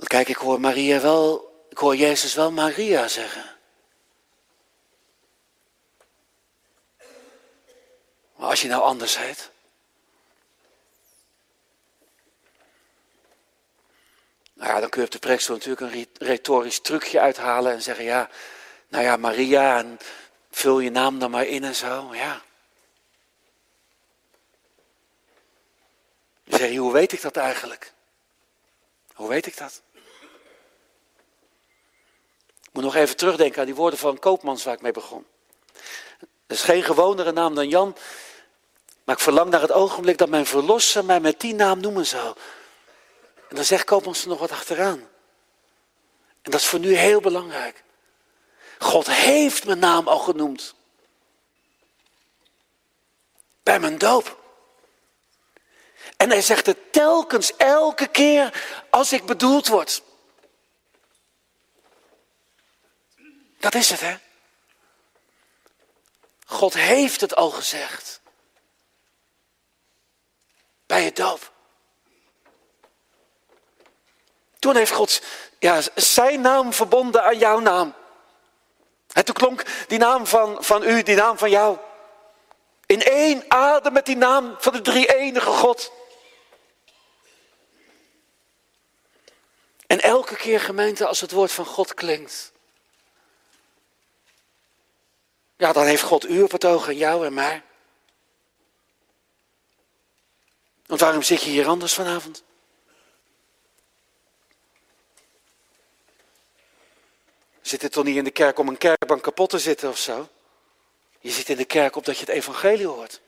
Kijk, 0.04 0.28
ik 0.28 0.36
hoor 0.36 0.60
Maria 0.60 1.02
wel, 1.02 1.52
ik 1.70 1.78
hoor 1.78 1.96
Jezus 1.96 2.34
wel 2.34 2.52
Maria 2.52 3.08
zeggen. 3.08 3.58
Maar 8.36 8.50
als 8.50 8.62
je 8.62 8.68
nou 8.68 8.82
anders 8.82 9.18
heet. 9.18 9.52
Nou 14.60 14.72
ja, 14.72 14.80
dan 14.80 14.90
kun 14.90 15.00
je 15.00 15.06
op 15.06 15.14
de 15.14 15.20
preekstoel 15.20 15.56
natuurlijk 15.56 15.94
een 15.94 16.08
retorisch 16.28 16.80
trucje 16.80 17.20
uithalen 17.20 17.72
en 17.72 17.82
zeggen, 17.82 18.06
ja, 18.06 18.30
nou 18.88 19.04
ja, 19.04 19.18
Maria, 19.18 19.78
en 19.78 20.00
vul 20.52 20.80
je 20.80 20.90
naam 20.90 21.20
dan 21.20 21.32
maar 21.32 21.46
in 21.46 21.64
en 21.64 21.76
zo, 21.76 22.10
ja. 22.12 22.42
Dan 26.44 26.60
zeg 26.60 26.76
hoe 26.76 26.94
weet 26.94 27.12
ik 27.12 27.22
dat 27.22 27.36
eigenlijk? 27.38 27.94
Hoe 29.14 29.30
weet 29.30 29.46
ik 29.46 29.58
dat? 29.58 29.82
Ik 32.62 32.70
moet 32.74 32.84
nog 32.84 32.96
even 32.96 33.18
terugdenken 33.18 33.60
aan 33.60 33.66
die 33.66 33.76
woorden 33.76 34.00
van 34.00 34.20
Koopmans 34.20 34.64
waar 34.64 34.74
ik 34.74 34.82
mee 34.82 34.92
begon. 34.92 35.26
Het 36.20 36.58
is 36.58 36.62
geen 36.62 36.84
gewonere 36.84 37.32
naam 37.32 37.56
dan 37.56 37.70
Jan, 37.70 37.96
maar 39.04 39.16
ik 39.16 39.22
verlang 39.22 39.50
naar 39.50 39.62
het 39.62 39.72
ogenblik 39.72 40.18
dat 40.18 40.30
mijn 40.30 40.46
verlosser 40.46 41.06
mij 41.06 41.20
met 41.20 41.40
die 41.40 41.54
naam 41.54 41.80
noemen 41.80 42.06
zou. 42.06 42.36
En 43.50 43.56
dan 43.56 43.66
zegt 43.66 43.84
Koopmans 43.84 44.22
er 44.22 44.28
nog 44.28 44.40
wat 44.40 44.52
achteraan. 44.52 45.00
En 46.42 46.52
dat 46.52 46.60
is 46.60 46.68
voor 46.68 46.80
nu 46.80 46.96
heel 46.96 47.22
belangrijk. 47.22 47.84
God 48.80 49.08
heeft 49.08 49.66
mijn 49.66 49.80
naam 49.80 50.08
al 50.08 50.20
genoemd. 50.20 50.76
Bij 53.64 53.80
mijn 53.80 53.98
doop. 53.98 54.38
En 56.18 56.30
hij 56.30 56.42
zegt 56.42 56.66
het 56.66 56.94
telkens, 56.94 57.56
elke 57.56 58.08
keer 58.08 58.64
als 58.90 59.14
ik 59.14 59.26
bedoeld 59.26 59.68
word. 59.68 60.04
Dat 63.60 63.76
is 63.76 63.90
het, 63.90 64.00
hè? 64.00 64.18
God 66.46 66.74
heeft 66.74 67.22
het 67.22 67.36
al 67.36 67.50
gezegd. 67.50 68.22
Bij 70.86 71.04
je 71.04 71.12
doop. 71.12 71.59
Toen 74.60 74.76
heeft 74.76 74.92
God 74.92 75.22
ja, 75.60 75.82
zijn 75.96 76.42
naam 76.42 76.74
verbonden 76.74 77.24
aan 77.24 77.38
jouw 77.38 77.60
naam. 77.60 77.94
En 79.14 79.26
toen 79.26 79.36
klonk 79.36 79.64
die 79.88 80.00
naam 80.00 80.28
van, 80.28 80.64
van 80.64 80.84
u, 80.84 81.04
die 81.04 81.16
naam 81.16 81.38
van 81.38 81.50
jou. 81.50 81.78
In 82.86 83.02
één 83.02 83.44
adem 83.48 83.94
met 83.94 84.06
die 84.06 84.18
naam 84.18 84.56
van 84.58 84.74
de 84.74 84.82
drie 84.82 85.16
enige 85.16 85.50
God. 85.50 85.92
En 89.88 90.02
elke 90.02 90.36
keer 90.36 90.60
gemeente 90.60 91.08
als 91.08 91.22
het 91.22 91.32
woord 91.32 91.52
van 91.52 91.66
God 91.66 91.94
klinkt. 91.94 92.52
Ja, 95.58 95.74
dan 95.74 95.86
heeft 95.86 96.04
God 96.04 96.30
u 96.30 96.42
op 96.42 96.52
het 96.52 96.66
oog 96.66 96.88
en 96.88 96.98
jou 96.98 97.26
en 97.26 97.34
mij. 97.34 97.64
Want 100.86 101.02
waarom 101.02 101.22
zit 101.22 101.44
je 101.44 101.50
hier 101.50 101.68
anders 101.68 101.94
vanavond? 101.94 102.44
Zit 107.70 107.82
het 107.82 107.92
toch 107.92 108.04
niet 108.04 108.16
in 108.16 108.24
de 108.24 108.32
kerk 108.32 108.60
om 108.60 108.68
een 108.68 108.78
kerkbank 108.78 109.24
kapot 109.24 109.50
te 109.50 109.60
zitten 109.60 109.90
of 109.90 109.98
zo? 109.98 110.30
Je 111.20 111.32
zit 111.32 111.50
in 111.50 111.58
de 111.58 111.66
kerk 111.66 111.96
omdat 111.96 112.18
je 112.18 112.26
het 112.26 112.36
evangelie 112.36 112.88
hoort. 112.88 113.22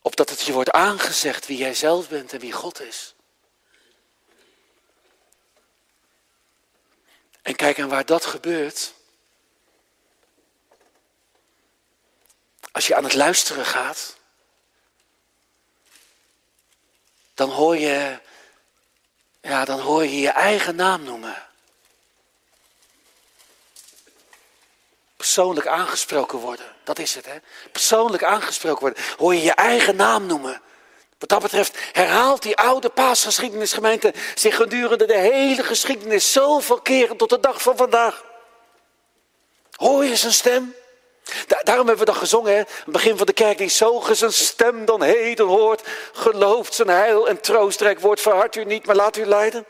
Opdat 0.00 0.30
het 0.30 0.40
je 0.40 0.52
wordt 0.52 0.70
aangezegd 0.70 1.46
wie 1.46 1.56
jij 1.56 1.74
zelf 1.74 2.08
bent 2.08 2.32
en 2.32 2.40
wie 2.40 2.52
God 2.52 2.80
is. 2.80 3.14
En 7.42 7.56
kijk, 7.56 7.78
en 7.78 7.88
waar 7.88 8.06
dat 8.06 8.24
gebeurt. 8.24 8.94
Als 12.72 12.86
je 12.86 12.96
aan 12.96 13.04
het 13.04 13.14
luisteren 13.14 13.66
gaat. 13.66 14.16
Dan 17.34 17.50
hoor 17.50 17.76
je 17.76 18.20
ja, 19.42 19.64
dan 19.64 19.80
hoor 19.80 20.02
je 20.02 20.20
je 20.20 20.30
eigen 20.30 20.76
naam 20.76 21.02
noemen. 21.02 21.36
Persoonlijk 25.16 25.66
aangesproken 25.66 26.38
worden, 26.38 26.66
dat 26.84 26.98
is 26.98 27.14
het 27.14 27.26
hè. 27.26 27.36
Persoonlijk 27.72 28.24
aangesproken 28.24 28.80
worden, 28.80 29.04
hoor 29.16 29.34
je 29.34 29.42
je 29.42 29.54
eigen 29.54 29.96
naam 29.96 30.26
noemen. 30.26 30.60
Wat 31.18 31.28
dat 31.28 31.42
betreft 31.42 31.78
herhaalt 31.92 32.42
die 32.42 32.56
oude 32.56 32.88
paasgeschiedenisgemeente 32.88 34.14
zich 34.34 34.56
gedurende 34.56 35.06
de 35.06 35.18
hele 35.18 35.62
geschiedenis 35.62 36.32
zoveel 36.32 36.80
keren 36.80 37.16
tot 37.16 37.30
de 37.30 37.40
dag 37.40 37.62
van 37.62 37.76
vandaag. 37.76 38.24
Hoor 39.72 40.04
je 40.04 40.16
zijn 40.16 40.32
stem? 40.32 40.74
Daarom 41.46 41.86
hebben 41.86 42.06
we 42.06 42.12
dan 42.12 42.20
gezongen, 42.20 42.56
het 42.56 42.84
begin 42.86 43.16
van 43.16 43.26
de 43.26 43.32
kerk, 43.32 43.58
die 43.58 43.68
zo 43.68 44.04
zijn 44.12 44.32
stem 44.32 44.84
dan 44.84 45.02
heden 45.02 45.46
hoort, 45.46 45.88
gelooft 46.12 46.74
zijn 46.74 46.88
heil 46.88 47.28
en 47.28 47.40
troostrijk 47.40 48.00
wordt, 48.00 48.20
verhard 48.20 48.56
u 48.56 48.64
niet, 48.64 48.86
maar 48.86 48.96
laat 48.96 49.16
u 49.16 49.24
leiden. 49.24 49.64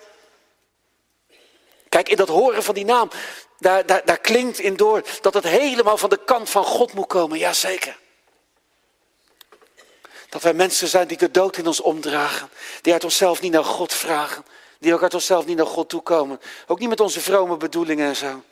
Kijk, 1.89 2.09
in 2.09 2.17
dat 2.17 2.29
horen 2.29 2.63
van 2.63 2.75
die 2.75 2.85
naam, 2.85 3.11
daar, 3.59 3.87
daar, 3.87 4.03
daar 4.05 4.19
klinkt 4.19 4.59
in 4.59 4.77
door 4.77 5.03
dat 5.21 5.35
het 5.35 5.45
helemaal 5.45 5.97
van 5.97 6.11
de 6.11 6.25
kant 6.25 6.51
van 6.51 6.65
God 6.65 6.93
moet 6.93 7.07
komen, 7.07 7.39
jazeker. 7.39 7.99
Dat 10.29 10.43
wij 10.43 10.55
mensen 10.55 10.89
zijn 10.89 11.07
die 11.07 11.17
de 11.17 11.31
dood 11.31 11.57
in 11.57 11.67
ons 11.67 11.81
omdragen, 11.81 12.51
die 12.81 12.93
uit 12.93 13.05
onszelf 13.05 13.41
niet 13.41 13.53
naar 13.53 13.65
God 13.65 13.93
vragen, 13.93 14.45
die 14.79 14.95
ook 14.95 15.03
uit 15.03 15.15
onszelf 15.15 15.47
niet 15.47 15.57
naar 15.57 15.67
God 15.67 15.89
toekomen. 15.89 16.41
Ook 16.67 16.79
niet 16.79 16.89
met 16.89 17.01
onze 17.01 17.21
vrome 17.21 17.57
bedoelingen 17.57 18.09
en 18.09 18.17
zo. 18.17 18.43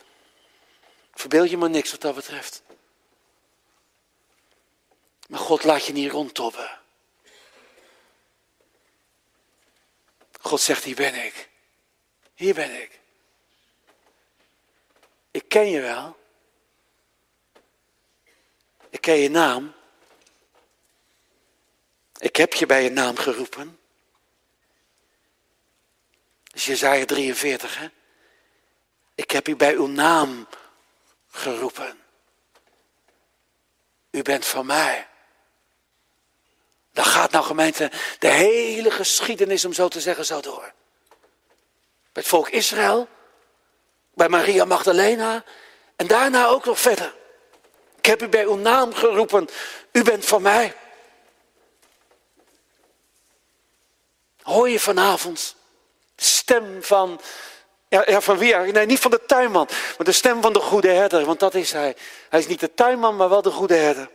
Verbeeld 1.15 1.51
je 1.51 1.57
maar 1.57 1.71
niks 1.71 1.91
wat 1.91 2.01
dat 2.01 2.15
betreft. 2.15 2.63
Maar 5.31 5.41
God 5.41 5.65
laat 5.65 5.85
je 5.85 5.93
niet 5.93 6.11
rondtobben. 6.11 6.81
God 10.41 10.61
zegt, 10.61 10.85
hier 10.85 10.95
ben 10.95 11.25
ik. 11.25 11.49
Hier 12.35 12.55
ben 12.55 12.83
ik. 12.83 13.01
Ik 15.31 15.49
ken 15.49 15.71
je 15.71 15.81
wel. 15.81 16.19
Ik 18.89 19.01
ken 19.01 19.15
je 19.15 19.31
naam. 19.31 19.75
Ik 22.19 22.37
heb 22.37 22.53
je 22.53 22.67
bij 22.67 22.83
je 22.83 22.91
naam 22.91 23.17
geroepen. 23.17 23.79
Dat 26.45 26.55
is 26.55 26.67
Jezaja 26.67 27.05
43, 27.05 27.79
hè? 27.79 27.89
Ik 29.15 29.31
heb 29.31 29.49
u 29.49 29.57
bij 29.57 29.75
uw 29.75 29.87
naam 29.87 30.49
geroepen. 31.29 32.01
U 34.11 34.23
bent 34.23 34.47
van 34.47 34.67
mij. 34.67 35.10
Dan 36.93 37.05
gaat 37.05 37.31
nou 37.31 37.45
gemeente 37.45 37.91
de 38.19 38.29
hele 38.29 38.91
geschiedenis, 38.91 39.65
om 39.65 39.73
zo 39.73 39.89
te 39.89 40.01
zeggen, 40.01 40.25
zo 40.25 40.41
door. 40.41 40.73
Het 42.13 42.27
volk 42.27 42.49
Israël 42.49 43.09
bij 44.15 44.29
Maria 44.29 44.65
Magdalena 44.65 45.45
en 45.97 46.07
daarna 46.07 46.47
ook 46.47 46.65
nog 46.65 46.81
verder. 46.81 47.15
Ik 47.97 48.07
heb 48.07 48.23
u 48.23 48.29
bij 48.29 48.45
uw 48.45 48.57
naam 48.57 48.95
geroepen, 48.95 49.49
u 49.93 50.03
bent 50.03 50.25
van 50.25 50.43
mij. 50.43 50.75
Hoor 54.43 54.69
je 54.69 54.81
vanavond 54.81 55.57
de 56.15 56.25
stem 56.25 56.83
van, 56.83 57.21
ja, 57.89 58.21
van 58.21 58.39
wie 58.39 58.55
Nee, 58.55 58.87
niet 58.87 58.99
van 58.99 59.11
de 59.11 59.25
tuinman, 59.27 59.69
maar 59.97 60.07
de 60.07 60.13
stem 60.13 60.43
van 60.43 60.53
de 60.53 60.61
goede 60.61 60.89
herder, 60.89 61.25
want 61.25 61.41
dat 61.41 61.55
is 61.55 61.73
hij. 61.73 61.97
Hij 62.29 62.39
is 62.39 62.47
niet 62.47 62.61
de 62.61 62.75
tuinman, 62.75 63.17
maar 63.17 63.29
wel 63.29 63.43
de 63.43 63.51
goede 63.51 63.75
herder. 63.75 64.11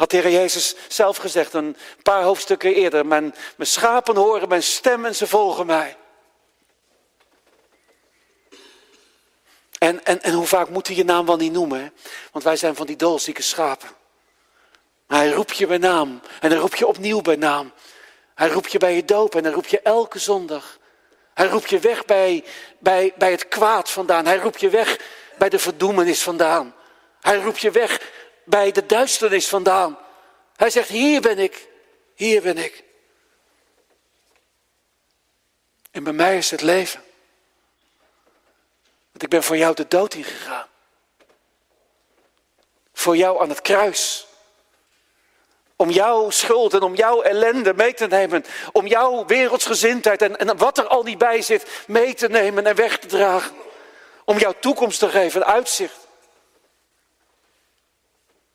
Had 0.00 0.10
de 0.10 0.16
Heer 0.16 0.30
Jezus 0.30 0.74
zelf 0.88 1.16
gezegd 1.16 1.52
een 1.52 1.76
paar 2.02 2.22
hoofdstukken 2.22 2.74
eerder. 2.74 3.06
Mijn, 3.06 3.34
mijn 3.56 3.68
schapen 3.68 4.16
horen 4.16 4.48
mijn 4.48 4.62
stem 4.62 5.04
en 5.04 5.14
ze 5.14 5.26
volgen 5.26 5.66
mij. 5.66 5.96
En, 9.78 10.04
en, 10.04 10.22
en 10.22 10.32
hoe 10.32 10.46
vaak 10.46 10.68
moet 10.68 10.86
hij 10.86 10.96
je 10.96 11.04
naam 11.04 11.26
wel 11.26 11.36
niet 11.36 11.52
noemen? 11.52 11.92
Want 12.32 12.44
wij 12.44 12.56
zijn 12.56 12.76
van 12.76 12.86
die 12.86 12.96
dolzieke 12.96 13.42
schapen. 13.42 13.88
Maar 15.06 15.18
hij 15.18 15.30
roept 15.30 15.56
je 15.56 15.66
bij 15.66 15.78
naam. 15.78 16.20
En 16.40 16.50
dan 16.50 16.58
roept 16.58 16.78
je 16.78 16.86
opnieuw 16.86 17.20
bij 17.20 17.36
naam. 17.36 17.72
Hij 18.34 18.48
roept 18.48 18.72
je 18.72 18.78
bij 18.78 18.94
je 18.94 19.04
doop 19.04 19.34
en 19.34 19.42
dan 19.42 19.52
roept 19.52 19.70
je 19.70 19.80
elke 19.80 20.18
zondag. 20.18 20.78
Hij 21.34 21.46
roept 21.46 21.70
je 21.70 21.78
weg 21.78 22.04
bij, 22.04 22.44
bij, 22.78 23.12
bij 23.16 23.30
het 23.30 23.48
kwaad 23.48 23.90
vandaan. 23.90 24.26
Hij 24.26 24.38
roept 24.38 24.60
je 24.60 24.68
weg 24.68 24.98
bij 25.38 25.48
de 25.48 25.58
verdoemenis 25.58 26.22
vandaan. 26.22 26.74
Hij 27.20 27.36
roept 27.36 27.60
je 27.60 27.70
weg 27.70 28.00
bij 28.44 28.72
de 28.72 28.86
duisternis 28.86 29.48
vandaan. 29.48 29.98
Hij 30.56 30.70
zegt, 30.70 30.88
hier 30.88 31.20
ben 31.20 31.38
ik, 31.38 31.68
hier 32.14 32.42
ben 32.42 32.58
ik. 32.58 32.84
En 35.90 36.04
bij 36.04 36.12
mij 36.12 36.36
is 36.36 36.50
het 36.50 36.60
leven. 36.60 37.02
Want 39.10 39.22
ik 39.22 39.28
ben 39.28 39.42
voor 39.42 39.56
jou 39.56 39.74
de 39.74 39.88
dood 39.88 40.14
ingegaan. 40.14 40.68
Voor 42.92 43.16
jou 43.16 43.40
aan 43.40 43.48
het 43.48 43.62
kruis. 43.62 44.26
Om 45.76 45.90
jouw 45.90 46.30
schuld 46.30 46.74
en 46.74 46.82
om 46.82 46.94
jouw 46.94 47.22
ellende 47.22 47.74
mee 47.74 47.94
te 47.94 48.06
nemen. 48.06 48.44
Om 48.72 48.86
jouw 48.86 49.26
wereldsgezindheid 49.26 50.22
en, 50.22 50.38
en 50.38 50.56
wat 50.56 50.78
er 50.78 50.86
al 50.86 51.02
niet 51.02 51.18
bij 51.18 51.42
zit 51.42 51.84
mee 51.86 52.14
te 52.14 52.28
nemen 52.28 52.66
en 52.66 52.74
weg 52.74 52.98
te 52.98 53.06
dragen. 53.06 53.56
Om 54.24 54.38
jouw 54.38 54.54
toekomst 54.60 54.98
te 54.98 55.08
geven, 55.08 55.46
uitzicht. 55.46 55.99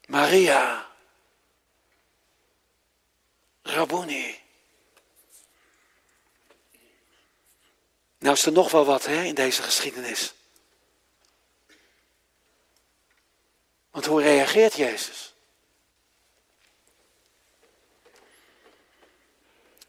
Maria. 0.08 0.91
Rabuni. 3.62 4.44
Nou 8.20 8.36
is 8.36 8.46
er 8.46 8.52
nog 8.52 8.72
wel 8.72 8.86
wat 8.86 9.06
hè, 9.06 9.24
in 9.24 9.36
deze 9.36 9.62
geschiedenis. 9.62 10.34
Want 13.91 14.06
hoe 14.06 14.22
reageert 14.22 14.74
Jezus? 14.74 15.34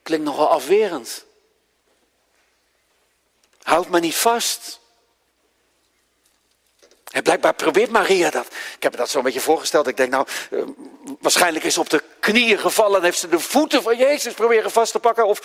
Klinkt 0.03 0.25
nogal 0.25 0.49
afwerend. 0.49 1.25
Houd 3.63 3.89
me 3.89 4.01
niet 4.01 4.15
vast. 4.15 4.81
Blijkbaar 7.23 7.55
probeert 7.55 7.91
Maria 7.91 8.31
dat. 8.31 8.47
Ik 8.47 8.83
heb 8.83 8.93
me 8.93 8.99
dat 8.99 9.11
zo'n 9.11 9.23
beetje 9.23 9.41
voorgesteld. 9.41 9.87
Ik 9.87 9.97
denk 9.97 10.11
nou, 10.11 10.27
eh, 10.51 10.63
waarschijnlijk 11.21 11.65
is 11.65 11.75
ze 11.75 11.81
op 11.81 11.91
de 11.91 12.03
knieën 12.21 12.59
gevallen 12.59 12.99
en 12.99 13.05
heeft 13.05 13.19
ze 13.19 13.29
de 13.29 13.39
voeten 13.39 13.83
van 13.83 13.97
Jezus 13.97 14.35
proberen 14.35 14.71
vast 14.71 14.93
te 14.93 14.99
pakken. 14.99 15.27
Of, 15.27 15.41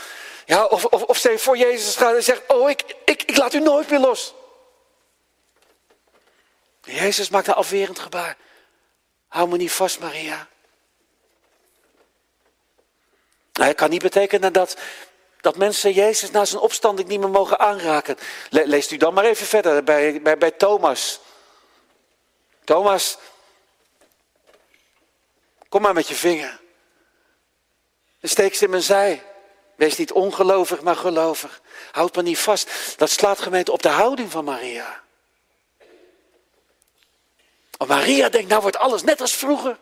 ja, 0.45 0.65
of, 0.65 0.85
of, 0.85 1.03
of 1.03 1.17
ze 1.17 1.37
voor 1.37 1.57
Jezus 1.57 1.95
gaat 1.95 2.15
en 2.15 2.23
zegt, 2.23 2.41
oh 2.47 2.69
ik, 2.69 2.83
ik, 3.05 3.23
ik 3.23 3.37
laat 3.37 3.53
u 3.53 3.59
nooit 3.59 3.89
meer 3.89 3.99
los. 3.99 4.33
Jezus 6.81 7.29
maakt 7.29 7.47
een 7.47 7.53
afwerend 7.53 7.99
gebaar. 7.99 8.37
Hou 9.27 9.49
me 9.49 9.57
niet 9.57 9.71
vast, 9.71 9.99
Maria. 9.99 10.47
Nou, 13.53 13.67
het 13.67 13.77
kan 13.77 13.89
niet 13.89 14.01
betekenen 14.01 14.53
dat, 14.53 14.77
dat 15.41 15.57
mensen 15.57 15.91
Jezus 15.91 16.31
na 16.31 16.45
zijn 16.45 16.61
opstanding 16.61 17.07
niet 17.07 17.19
meer 17.19 17.29
mogen 17.29 17.59
aanraken. 17.59 18.17
leest 18.49 18.91
u 18.91 18.97
dan 18.97 19.13
maar 19.13 19.23
even 19.23 19.45
verder 19.45 19.83
bij, 19.83 20.21
bij, 20.21 20.37
bij 20.37 20.51
Thomas. 20.51 21.19
Thomas, 22.63 23.17
kom 25.69 25.81
maar 25.81 25.93
met 25.93 26.07
je 26.07 26.15
vinger. 26.15 26.59
En 28.19 28.29
steek 28.29 28.55
ze 28.55 28.63
in 28.63 28.69
mijn 28.69 28.83
zij. 28.83 29.23
Wees 29.75 29.97
niet 29.97 30.11
ongelovig, 30.11 30.81
maar 30.81 30.95
gelovig. 30.95 31.61
Houd 31.91 32.15
me 32.15 32.21
niet 32.21 32.39
vast. 32.39 32.69
Dat 32.97 33.09
slaat 33.09 33.39
gemeente 33.39 33.71
op 33.71 33.81
de 33.81 33.89
houding 33.89 34.31
van 34.31 34.43
Maria. 34.43 35.01
Want 37.77 37.89
Maria 37.89 38.29
denkt, 38.29 38.49
nou 38.49 38.61
wordt 38.61 38.77
alles 38.77 39.03
net 39.03 39.21
als 39.21 39.33
vroeger. 39.33 39.77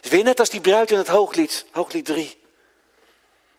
weer 0.00 0.24
net 0.24 0.38
als 0.38 0.50
die 0.50 0.60
bruid 0.60 0.90
in 0.90 0.98
het 0.98 1.08
hooglied, 1.08 1.66
hooglied 1.70 2.04
3. 2.04 2.38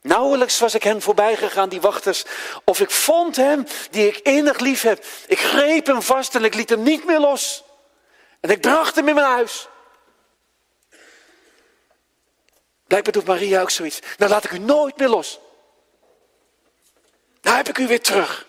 Nauwelijks 0.02 0.60
was 0.60 0.76
ik 0.76 0.84
hen 0.84 1.02
voorbij 1.02 1.36
gegaan, 1.36 1.70
die 1.70 1.82
wachters, 1.82 2.24
of 2.64 2.80
ik 2.80 2.92
vond 2.92 3.36
hem 3.36 3.68
die 3.92 4.08
ik 4.08 4.18
innig 4.18 4.60
lief 4.60 4.82
heb. 4.82 5.06
Ik 5.28 5.40
greep 5.40 5.86
hem 5.86 6.02
vast 6.02 6.36
en 6.36 6.44
ik 6.44 6.54
liet 6.54 6.70
hem 6.70 6.84
niet 6.84 7.06
meer 7.06 7.20
los. 7.20 7.64
En 8.42 8.50
ik 8.50 8.62
bracht 8.62 8.96
hem 8.96 9.08
in 9.08 9.16
mijn 9.16 9.28
huis. 9.28 9.68
Blijkbaar 12.88 13.14
doet 13.14 13.26
Maria 13.26 13.62
ook 13.62 13.70
zoiets. 13.70 14.00
Nou 14.18 14.32
laat 14.32 14.44
ik 14.44 14.52
u 14.52 14.58
nooit 14.58 14.98
meer 14.98 15.10
los. 15.10 15.40
Nou 17.42 17.58
heb 17.58 17.70
ik 17.70 17.78
u 17.78 17.88
weer 17.88 18.02
terug. 18.02 18.48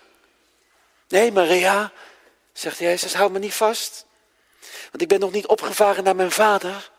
Nee, 1.09 1.33
Maria, 1.33 1.93
zegt 2.53 2.79
Jezus, 2.79 3.15
hou 3.15 3.31
me 3.31 3.39
niet 3.39 3.55
vast. 3.55 4.07
Want 4.91 5.03
ik 5.03 5.09
ben 5.09 5.21
nog 5.21 5.33
niet 5.33 5.47
opgevaren 5.47 6.05
naar 6.05 6.17
mijn 6.17 6.31
vader. 6.31 6.91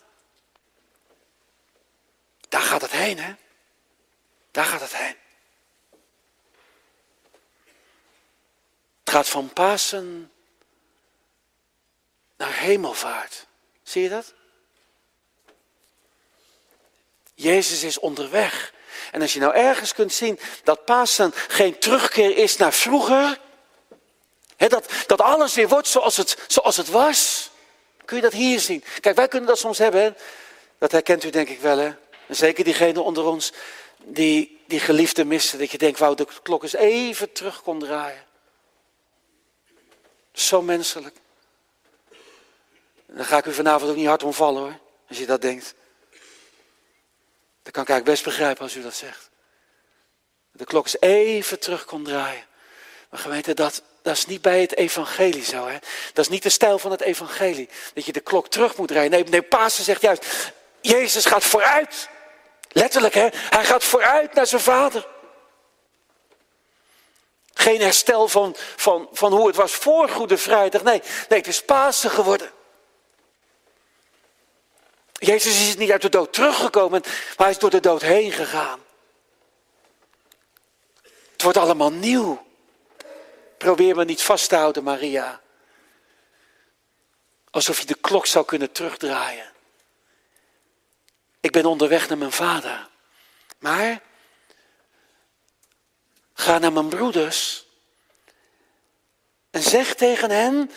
Daar 2.50 2.62
gaat 2.62 2.82
het 2.82 2.92
heen, 2.92 3.20
hè? 3.20 3.34
Daar 4.52 4.66
gaat 4.66 4.82
het 4.82 4.96
heen. 4.96 5.16
Het 9.00 9.14
gaat 9.14 9.30
van 9.30 9.54
Pasen 9.54 10.33
naar 12.38 12.54
hemelvaart. 12.54 13.48
Zie 13.84 14.02
je 14.02 14.10
dat? 14.10 14.34
Jezus 17.34 17.84
is 17.84 18.00
onderweg. 18.00 18.74
En 19.12 19.22
als 19.22 19.34
je 19.34 19.40
nou 19.40 19.54
ergens 19.56 19.94
kunt 19.94 20.14
zien 20.14 20.40
dat 20.64 20.86
Pasen 20.86 21.32
geen 21.48 21.80
terugkeer 21.80 22.38
is 22.38 22.58
naar 22.58 22.74
vroeger, 22.74 23.40
dat, 24.58 24.92
dat 25.08 25.22
alles 25.22 25.54
weer 25.54 25.68
wordt 25.68 25.88
zoals 25.88 26.18
het, 26.18 26.38
zoals 26.48 26.78
het 26.78 26.90
was, 26.90 27.50
kun 28.06 28.16
je 28.16 28.22
dat 28.22 28.34
hier 28.34 28.60
zien. 28.60 28.84
Kijk, 29.00 29.16
wij 29.16 29.28
kunnen 29.28 29.50
dat 29.50 29.60
soms 29.60 29.78
hebben, 29.78 30.02
hè? 30.02 30.12
dat 30.78 30.92
herkent 30.92 31.24
u 31.24 31.30
denk 31.30 31.50
ik 31.50 31.60
wel, 31.60 31.78
hè? 31.78 31.92
En 32.28 32.36
zeker 32.36 32.64
diegenen 32.64 33.04
onder 33.04 33.24
ons 33.24 33.54
die 34.04 34.64
die 34.74 34.80
geliefde 34.80 35.26
missen, 35.26 35.60
dat 35.60 35.72
je 35.72 35.78
denkt, 35.78 36.00
wou 36.00 36.16
de 36.16 36.28
klok 36.44 36.64
eens 36.64 36.76
even 36.76 37.32
terug 37.32 37.62
kon 37.62 37.80
draaien. 37.80 38.26
Zo 40.34 40.62
menselijk. 40.62 41.16
Dan 43.16 43.26
ga 43.26 43.38
ik 43.38 43.46
u 43.46 43.54
vanavond 43.54 43.90
ook 43.90 43.96
niet 43.98 44.08
hard 44.08 44.24
omvallen 44.24 44.62
hoor, 44.62 44.80
als 45.08 45.18
je 45.18 45.26
dat 45.26 45.42
denkt. 45.42 45.74
Dat 47.64 47.74
kan 47.74 47.84
ik 47.84 47.90
eigenlijk 47.90 48.04
best 48.04 48.24
begrijpen 48.24 48.64
als 48.64 48.76
u 48.76 48.82
dat 48.82 48.94
zegt. 48.94 49.30
De 50.52 50.66
klok 50.66 50.86
is 50.86 51.00
even 51.00 51.60
terug 51.60 51.86
kon 51.86 52.04
draaien. 52.04 52.46
Maar 53.10 53.20
gemeente, 53.20 53.54
dat, 53.54 53.84
dat 54.02 54.18
is 54.18 54.26
niet 54.26 54.42
bij 54.42 54.62
het 54.62 54.76
evangelie 54.76 55.44
zo. 55.44 55.68
Hè? 55.68 55.78
Dat 56.14 56.26
is 56.26 56.32
niet 56.32 56.44
de 56.44 56.50
stijl 56.50 56.80
van 56.80 56.92
het 56.92 57.02
evangelie. 57.02 57.70
Dat 57.94 58.06
je 58.06 58.12
de 58.12 58.20
klok 58.20 58.48
terug 58.48 58.76
moet 58.76 58.88
draaien. 58.88 59.12
Nee, 59.12 59.24
nee 59.24 59.42
Pasen 59.42 59.84
zegt 59.84 60.02
juist, 60.02 60.26
Jezus 60.82 61.26
gaat 61.26 61.44
vooruit. 61.44 62.10
Letterlijk, 62.72 63.14
hè? 63.14 63.28
Hij 63.32 63.66
gaat 63.66 63.84
vooruit 63.84 64.34
naar 64.34 64.48
zijn 64.48 64.62
vader. 64.62 65.08
Geen 67.54 67.82
herstel 67.82 68.28
van, 68.28 68.56
van, 68.76 69.10
van 69.12 69.34
hoe 69.34 69.48
het 69.48 69.56
was 69.56 69.74
voor 69.74 70.10
Goede 70.10 70.38
Vrijdag. 70.38 70.84
Nee, 70.84 71.02
nee, 71.30 71.40
het 71.40 71.48
is 71.48 71.64
Pasen 71.64 72.10
geworden. 72.10 72.52
Jezus 75.26 75.68
is 75.68 75.76
niet 75.76 75.92
uit 75.92 76.02
de 76.02 76.10
dood 76.10 76.34
teruggekomen, 76.34 77.02
maar 77.02 77.34
hij 77.38 77.50
is 77.50 77.58
door 77.58 77.70
de 77.70 77.80
dood 77.80 78.02
heen 78.02 78.32
gegaan. 78.32 78.80
Het 81.32 81.42
wordt 81.42 81.58
allemaal 81.58 81.92
nieuw. 81.92 82.46
Probeer 83.58 83.96
me 83.96 84.06
niet 84.06 84.22
vast 84.22 84.50
te 84.50 84.56
houden, 84.56 84.84
Maria. 84.84 85.42
Alsof 87.50 87.80
je 87.80 87.86
de 87.86 87.96
klok 87.96 88.26
zou 88.26 88.46
kunnen 88.46 88.72
terugdraaien. 88.72 89.52
Ik 91.40 91.52
ben 91.52 91.66
onderweg 91.66 92.10
naar 92.10 92.18
mijn 92.18 92.32
vader. 92.32 92.90
Maar 93.60 94.02
ga 96.34 96.58
naar 96.58 96.74
mijn 96.74 96.90
broeders 96.90 97.66
en 99.50 99.62
zeg 99.62 99.96
tegen 99.96 100.32
hen: 100.32 100.72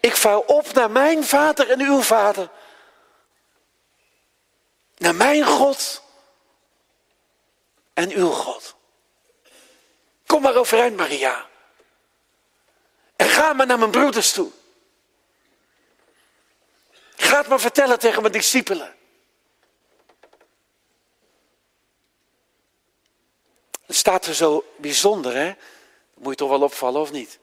Ik 0.00 0.16
vouw 0.16 0.40
op 0.40 0.72
naar 0.72 0.90
mijn 0.90 1.24
vader 1.24 1.70
en 1.70 1.80
uw 1.80 2.00
vader 2.00 2.50
naar 5.02 5.14
mijn 5.14 5.44
God 5.46 6.02
en 7.92 8.10
uw 8.10 8.30
God. 8.30 8.74
Kom 10.26 10.42
maar 10.42 10.56
overeind, 10.56 10.96
Maria. 10.96 11.48
En 13.16 13.26
ga 13.26 13.52
maar 13.52 13.66
naar 13.66 13.78
mijn 13.78 13.90
broeders 13.90 14.32
toe. 14.32 14.50
Ga 17.16 17.38
het 17.38 17.48
maar 17.48 17.60
vertellen 17.60 17.98
tegen 17.98 18.20
mijn 18.20 18.32
discipelen. 18.32 18.96
Het 23.86 23.96
staat 23.96 24.26
er 24.26 24.34
zo 24.34 24.64
bijzonder, 24.76 25.34
hè? 25.34 25.54
Moet 26.14 26.30
je 26.30 26.36
toch 26.36 26.48
wel 26.48 26.62
opvallen 26.62 27.00
of 27.00 27.12
niet? 27.12 27.38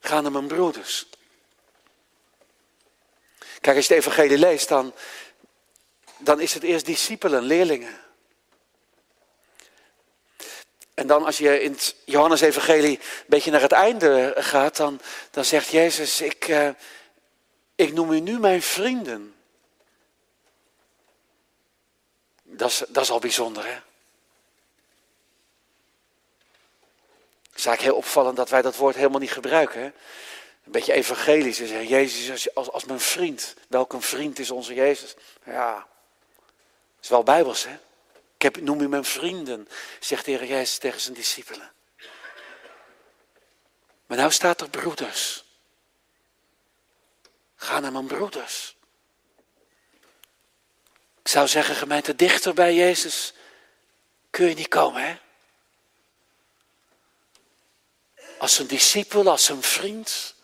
Ga 0.00 0.20
naar 0.20 0.32
mijn 0.32 0.46
broeders. 0.46 1.08
Kijk, 3.60 3.76
als 3.76 3.86
je 3.86 3.94
het 3.94 4.04
evangelie 4.04 4.38
leest, 4.38 4.68
dan, 4.68 4.94
dan 6.18 6.40
is 6.40 6.54
het 6.54 6.62
eerst 6.62 6.86
discipelen, 6.86 7.42
leerlingen. 7.42 8.00
En 10.94 11.06
dan 11.06 11.24
als 11.24 11.38
je 11.38 11.60
in 11.60 11.72
het 11.72 11.96
Johannes-evangelie 12.04 12.98
een 12.98 13.24
beetje 13.26 13.50
naar 13.50 13.60
het 13.60 13.72
einde 13.72 14.34
gaat, 14.36 14.76
dan, 14.76 15.00
dan 15.30 15.44
zegt 15.44 15.68
Jezus, 15.68 16.20
ik, 16.20 16.48
uh, 16.48 16.68
ik 17.74 17.92
noem 17.92 18.12
u 18.12 18.20
nu 18.20 18.38
mijn 18.38 18.62
vrienden. 18.62 19.34
Dat 22.42 22.70
is, 22.70 22.82
dat 22.88 23.02
is 23.02 23.10
al 23.10 23.18
bijzonder, 23.18 23.66
hè? 23.66 23.78
Het 27.50 27.66
is 27.66 27.66
eigenlijk 27.66 27.82
heel 27.82 28.06
opvallend 28.06 28.36
dat 28.36 28.50
wij 28.50 28.62
dat 28.62 28.76
woord 28.76 28.94
helemaal 28.94 29.20
niet 29.20 29.32
gebruiken. 29.32 29.80
Hè? 29.80 29.86
Een 30.64 30.72
beetje 30.72 30.92
evangelisch. 30.92 31.58
Jezus 31.58 32.54
als, 32.54 32.70
als 32.70 32.84
mijn 32.84 33.00
vriend. 33.00 33.54
Welk 33.68 33.92
een 33.92 34.02
vriend 34.02 34.38
is 34.38 34.50
onze 34.50 34.74
Jezus? 34.74 35.14
Ja, 35.44 35.86
is 37.00 37.08
wel 37.08 37.22
bijbels, 37.22 37.64
hè? 37.64 37.78
Ik 38.34 38.42
heb, 38.42 38.60
noem 38.60 38.80
u 38.80 38.88
mijn 38.88 39.04
vrienden, 39.04 39.68
zegt 40.00 40.24
de 40.24 40.30
Heer 40.30 40.44
Jezus 40.44 40.78
tegen 40.78 41.00
zijn 41.00 41.14
discipelen. 41.14 41.72
Maar 44.06 44.18
nou 44.18 44.30
staat 44.30 44.60
er 44.60 44.70
broeders. 44.70 45.44
Ga 47.56 47.80
naar 47.80 47.92
mijn 47.92 48.06
broeders. 48.06 48.76
Ik 51.22 51.28
zou 51.28 51.48
zeggen, 51.48 51.74
gemeente, 51.74 52.14
dichter 52.14 52.54
bij 52.54 52.74
Jezus 52.74 53.32
kun 54.30 54.48
je 54.48 54.54
niet 54.54 54.68
komen, 54.68 55.02
hè? 55.02 55.18
Als 58.38 58.58
een 58.58 58.66
discipel, 58.66 59.30
als 59.30 59.48
een 59.48 59.62
vriend. 59.62 60.34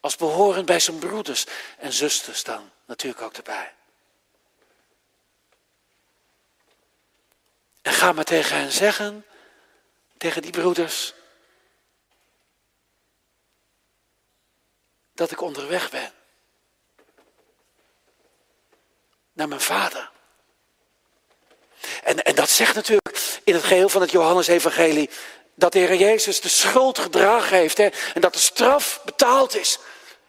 Als 0.00 0.16
behorend 0.16 0.66
bij 0.66 0.80
zijn 0.80 0.98
broeders 0.98 1.46
en 1.78 1.92
zusters 1.92 2.42
dan 2.42 2.70
natuurlijk 2.84 3.22
ook 3.22 3.36
erbij. 3.36 3.74
En 7.82 7.92
ga 7.92 8.12
maar 8.12 8.24
tegen 8.24 8.56
hen 8.56 8.72
zeggen, 8.72 9.26
tegen 10.16 10.42
die 10.42 10.50
broeders, 10.50 11.14
dat 15.14 15.30
ik 15.30 15.40
onderweg 15.40 15.90
ben. 15.90 16.12
Naar 19.32 19.48
mijn 19.48 19.60
vader. 19.60 20.10
En, 22.02 22.22
en 22.22 22.34
dat 22.34 22.50
zegt 22.50 22.74
natuurlijk 22.74 23.40
in 23.44 23.54
het 23.54 23.64
geheel 23.64 23.88
van 23.88 24.00
het 24.00 24.10
Johannesevangelie 24.10 25.10
dat 25.54 25.72
de 25.72 25.78
Heer 25.78 25.94
Jezus 25.94 26.40
de 26.40 26.48
schuld 26.48 26.98
gedragen 26.98 27.56
heeft 27.56 27.76
hè, 27.76 27.88
en 28.14 28.20
dat 28.20 28.32
de 28.32 28.38
straf 28.38 29.00
betaald 29.04 29.56
is. 29.56 29.78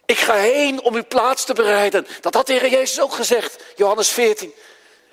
Ik 0.06 0.18
ga 0.18 0.34
heen 0.34 0.82
om 0.82 0.94
uw 0.94 1.06
plaats 1.06 1.44
te 1.44 1.52
bereiden. 1.52 2.06
Dat 2.20 2.34
had 2.34 2.46
de 2.46 2.52
Heer 2.52 2.70
Jezus 2.70 3.00
ook 3.00 3.12
gezegd, 3.12 3.62
Johannes 3.76 4.08
14. 4.08 4.54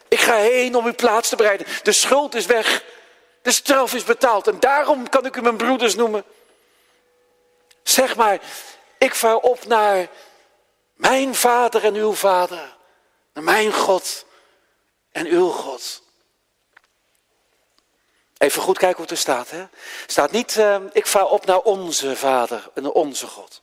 Ik 0.07 0.19
ga 0.19 0.35
heen 0.35 0.75
om 0.75 0.85
uw 0.85 0.95
plaats 0.95 1.29
te 1.29 1.35
bereiden. 1.35 1.67
De 1.83 1.91
schuld 1.91 2.35
is 2.35 2.45
weg. 2.45 2.83
De 3.41 3.51
straf 3.51 3.93
is 3.93 4.03
betaald. 4.03 4.47
En 4.47 4.59
daarom 4.59 5.09
kan 5.09 5.25
ik 5.25 5.35
u 5.35 5.41
mijn 5.41 5.57
broeders 5.57 5.95
noemen. 5.95 6.23
Zeg 7.83 8.15
maar, 8.15 8.39
ik 8.97 9.15
vaar 9.15 9.35
op 9.35 9.65
naar 9.65 10.07
mijn 10.93 11.35
vader 11.35 11.83
en 11.83 11.95
uw 11.95 12.13
vader. 12.13 12.77
Naar 13.33 13.43
mijn 13.43 13.73
God 13.73 14.25
en 15.11 15.25
uw 15.25 15.49
God. 15.49 16.01
Even 18.37 18.61
goed 18.61 18.77
kijken 18.77 18.97
hoe 18.97 19.05
het 19.05 19.11
er 19.11 19.17
staat. 19.17 19.49
Hè? 19.49 19.65
staat 20.07 20.31
niet, 20.31 20.55
uh, 20.55 20.75
ik 20.91 21.07
vaar 21.07 21.25
op 21.25 21.45
naar 21.45 21.59
onze 21.59 22.15
vader 22.15 22.69
en 22.73 22.91
onze 22.91 23.27
God. 23.27 23.61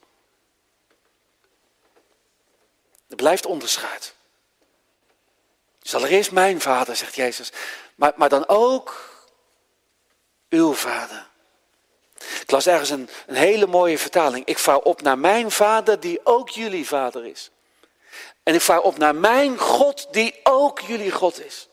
Er 3.08 3.16
blijft 3.16 3.46
onderscheid. 3.46 4.14
Dus 5.78 5.94
allereerst 5.94 6.30
mijn 6.30 6.60
vader, 6.60 6.96
zegt 6.96 7.14
Jezus, 7.14 7.52
maar, 7.94 8.12
maar 8.16 8.28
dan 8.28 8.48
ook 8.48 9.10
uw 10.48 10.74
vader. 10.74 11.26
Ik 12.18 12.50
las 12.50 12.66
ergens 12.66 12.90
een, 12.90 13.08
een 13.26 13.34
hele 13.34 13.66
mooie 13.66 13.98
vertaling. 13.98 14.44
Ik 14.44 14.58
vaar 14.58 14.78
op 14.78 15.02
naar 15.02 15.18
mijn 15.18 15.50
vader, 15.50 16.00
die 16.00 16.20
ook 16.24 16.48
jullie 16.48 16.86
vader 16.86 17.26
is. 17.26 17.50
En 18.42 18.54
ik 18.54 18.60
vaar 18.60 18.80
op 18.80 18.98
naar 18.98 19.14
mijn 19.14 19.58
God, 19.58 20.12
die 20.12 20.40
ook 20.42 20.80
jullie 20.80 21.10
God 21.10 21.44
is. 21.44 21.68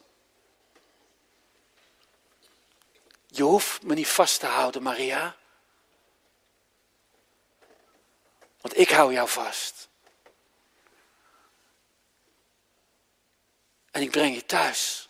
Je 3.28 3.44
hoeft 3.44 3.84
me 3.84 3.94
niet 3.94 4.08
vast 4.08 4.40
te 4.40 4.46
houden, 4.46 4.84
Maria. 4.84 5.36
Want 8.62 8.78
ik 8.78 8.90
hou 8.90 9.14
jou 9.14 9.30
vast. 9.30 9.88
En 13.96 14.02
ik 14.02 14.12
breng 14.12 14.36
je 14.36 14.46
thuis. 14.46 15.10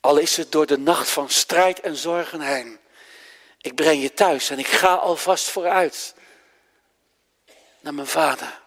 Al 0.00 0.16
is 0.16 0.36
het 0.36 0.52
door 0.52 0.66
de 0.66 0.78
nacht 0.78 1.08
van 1.08 1.30
strijd 1.30 1.80
en 1.80 1.96
zorgen 1.96 2.40
heen. 2.40 2.78
Ik 3.58 3.74
breng 3.74 4.02
je 4.02 4.14
thuis 4.14 4.50
en 4.50 4.58
ik 4.58 4.66
ga 4.66 4.94
alvast 4.94 5.48
vooruit 5.48 6.14
naar 7.80 7.94
mijn 7.94 8.06
vader. 8.06 8.60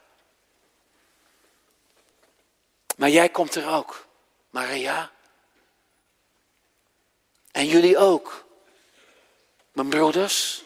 Maar 2.98 3.10
jij 3.10 3.30
komt 3.30 3.56
er 3.56 3.70
ook, 3.70 4.08
Maria. 4.50 5.12
En 7.52 7.66
jullie 7.66 7.98
ook, 7.98 8.46
mijn 9.72 9.90
broeders. 9.90 10.64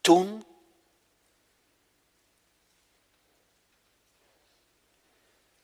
Toen 0.00 0.46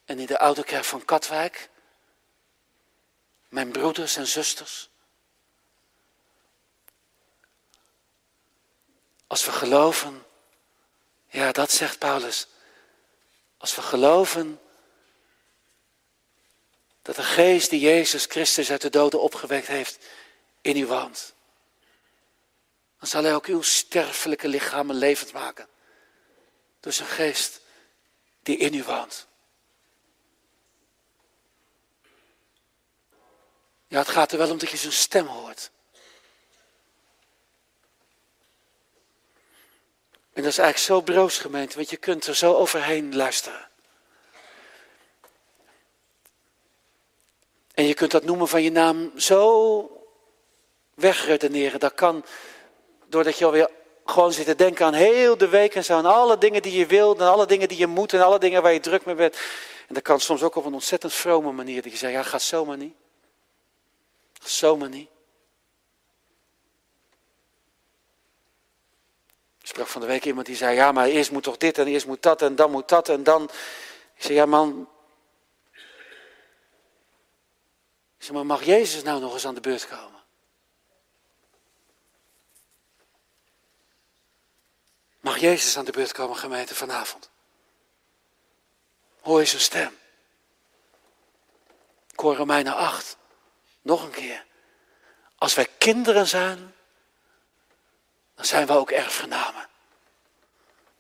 en 0.09 0.19
in 0.19 0.27
de 0.27 0.39
oude 0.39 0.65
kerk 0.65 0.85
van 0.85 1.05
Katwijk, 1.05 1.69
mijn 3.49 3.71
broeders 3.71 4.17
en 4.17 4.27
zusters. 4.27 4.89
Als 9.27 9.45
we 9.45 9.53
geloven, 9.53 10.25
ja, 11.27 11.53
dat 11.53 11.71
zegt 11.71 11.99
Paulus. 11.99 12.47
Als 13.57 13.75
we 13.75 13.83
geloven 13.83 14.61
dat 17.03 17.17
de 17.17 17.23
geest 17.23 17.71
die 17.71 17.81
Jezus 17.81 18.25
Christus 18.25 18.71
uit 18.71 18.81
de 18.81 18.91
doden 18.91 19.21
opgewekt 19.21 19.67
heeft 19.67 20.07
in 20.61 20.77
u 20.77 20.87
woont, 20.87 21.35
dan 22.99 23.09
zal 23.09 23.23
hij 23.23 23.35
ook 23.35 23.47
uw 23.47 23.63
sterfelijke 23.63 24.49
lichamen 24.49 24.97
levend 24.97 25.33
maken. 25.33 25.69
Door 26.81 26.93
zijn 26.93 27.09
geest 27.09 27.61
die 28.43 28.57
in 28.57 28.75
u 28.75 28.85
woont. 28.85 29.28
Ja, 33.89 33.99
het 33.99 34.09
gaat 34.09 34.33
er 34.33 34.39
wel 34.39 34.51
om 34.51 34.59
dat 34.59 34.71
je 34.71 34.77
zijn 34.77 34.93
stem 34.93 35.27
hoort. 35.27 35.71
En 40.33 40.43
dat 40.43 40.53
is 40.53 40.59
eigenlijk 40.59 40.79
zo 40.79 41.13
broos 41.13 41.39
gemeente, 41.39 41.77
want 41.77 41.91
je 41.91 41.97
kunt 41.97 42.27
er 42.27 42.37
zo 42.37 42.55
overheen 42.55 43.17
luisteren. 43.17 43.69
En 47.75 47.85
je 47.85 47.95
kunt 47.95 48.11
dat 48.11 48.25
noemen 48.25 48.49
van 48.49 48.63
je 48.63 48.71
naam 48.71 49.13
zo 49.17 50.03
wegredeneren. 50.95 51.81
Dat 51.81 51.95
kan 51.95 52.25
doordat 53.07 53.39
je 53.39 53.45
alweer 53.45 53.71
gewoon 54.05 54.33
zit 54.33 54.47
te 54.47 54.55
denken 54.55 54.87
aan 54.87 54.95
heel 54.95 55.37
de 55.37 55.49
week 55.49 55.75
en 55.75 55.85
zo. 55.85 55.97
Aan 55.97 56.07
alle 56.07 56.39
dingen 56.39 56.63
die 56.63 56.79
je 56.79 56.87
wilt 56.87 57.21
en 57.21 57.27
alle 57.27 57.47
dingen 57.47 57.69
die 57.69 57.79
je 57.79 57.87
moet 57.87 58.13
en 58.13 58.25
alle 58.25 58.39
dingen 58.39 58.63
waar 58.63 58.73
je 58.73 58.81
druk 58.81 59.05
mee 59.05 59.15
bent. 59.15 59.37
En 59.89 59.95
dat 59.95 60.03
kan 60.03 60.21
soms 60.21 60.43
ook 60.43 60.57
op 60.57 60.65
een 60.65 60.75
ontzettend 60.75 61.13
vrome 61.13 61.53
manier. 61.53 61.83
Dat 61.83 61.93
je 61.93 61.99
zegt, 61.99 62.13
ja 62.13 62.23
gaat 62.23 62.43
zomaar 62.43 62.77
niet. 62.77 62.95
Zomaar 64.43 64.89
niet. 64.89 65.11
Ik 69.61 69.67
sprak 69.75 69.87
van 69.87 70.01
de 70.01 70.07
week 70.07 70.25
iemand 70.25 70.47
die 70.47 70.57
zei, 70.57 70.75
ja, 70.75 70.93
maar 70.93 71.07
eerst 71.07 71.31
moet 71.31 71.43
toch 71.43 71.57
dit 71.57 71.79
en 71.79 71.87
eerst 71.87 72.07
moet 72.07 72.23
dat 72.23 72.43
en 72.43 72.57
dan 72.57 72.71
moet 72.71 72.89
dat 72.89 73.09
en 73.09 73.23
dan. 73.23 73.45
Ik 74.15 74.23
zei, 74.23 74.35
ja 74.35 74.47
man. 74.47 74.89
Ik 78.19 78.25
zei, 78.25 78.33
maar 78.33 78.47
mag 78.47 78.65
Jezus 78.65 79.03
nou 79.03 79.21
nog 79.21 79.33
eens 79.33 79.47
aan 79.47 79.55
de 79.55 79.61
beurt 79.61 79.89
komen? 79.89 80.23
Mag 85.21 85.39
Jezus 85.39 85.77
aan 85.77 85.85
de 85.85 85.93
beurt 85.93 86.13
komen, 86.13 86.37
gemeente, 86.37 86.75
vanavond? 86.75 87.31
Hoor 89.21 89.41
je 89.41 89.47
zijn 89.47 89.63
stem? 89.63 89.99
Ik 92.11 92.21
hoor 92.21 92.37
Romeinen 92.37 92.75
8. 92.75 93.18
Nog 93.83 94.03
een 94.03 94.11
keer. 94.11 94.47
Als 95.37 95.55
wij 95.55 95.69
kinderen 95.79 96.27
zijn, 96.27 96.75
dan 98.35 98.45
zijn 98.45 98.67
we 98.67 98.73
ook 98.73 98.91
erfgenamen. 98.91 99.69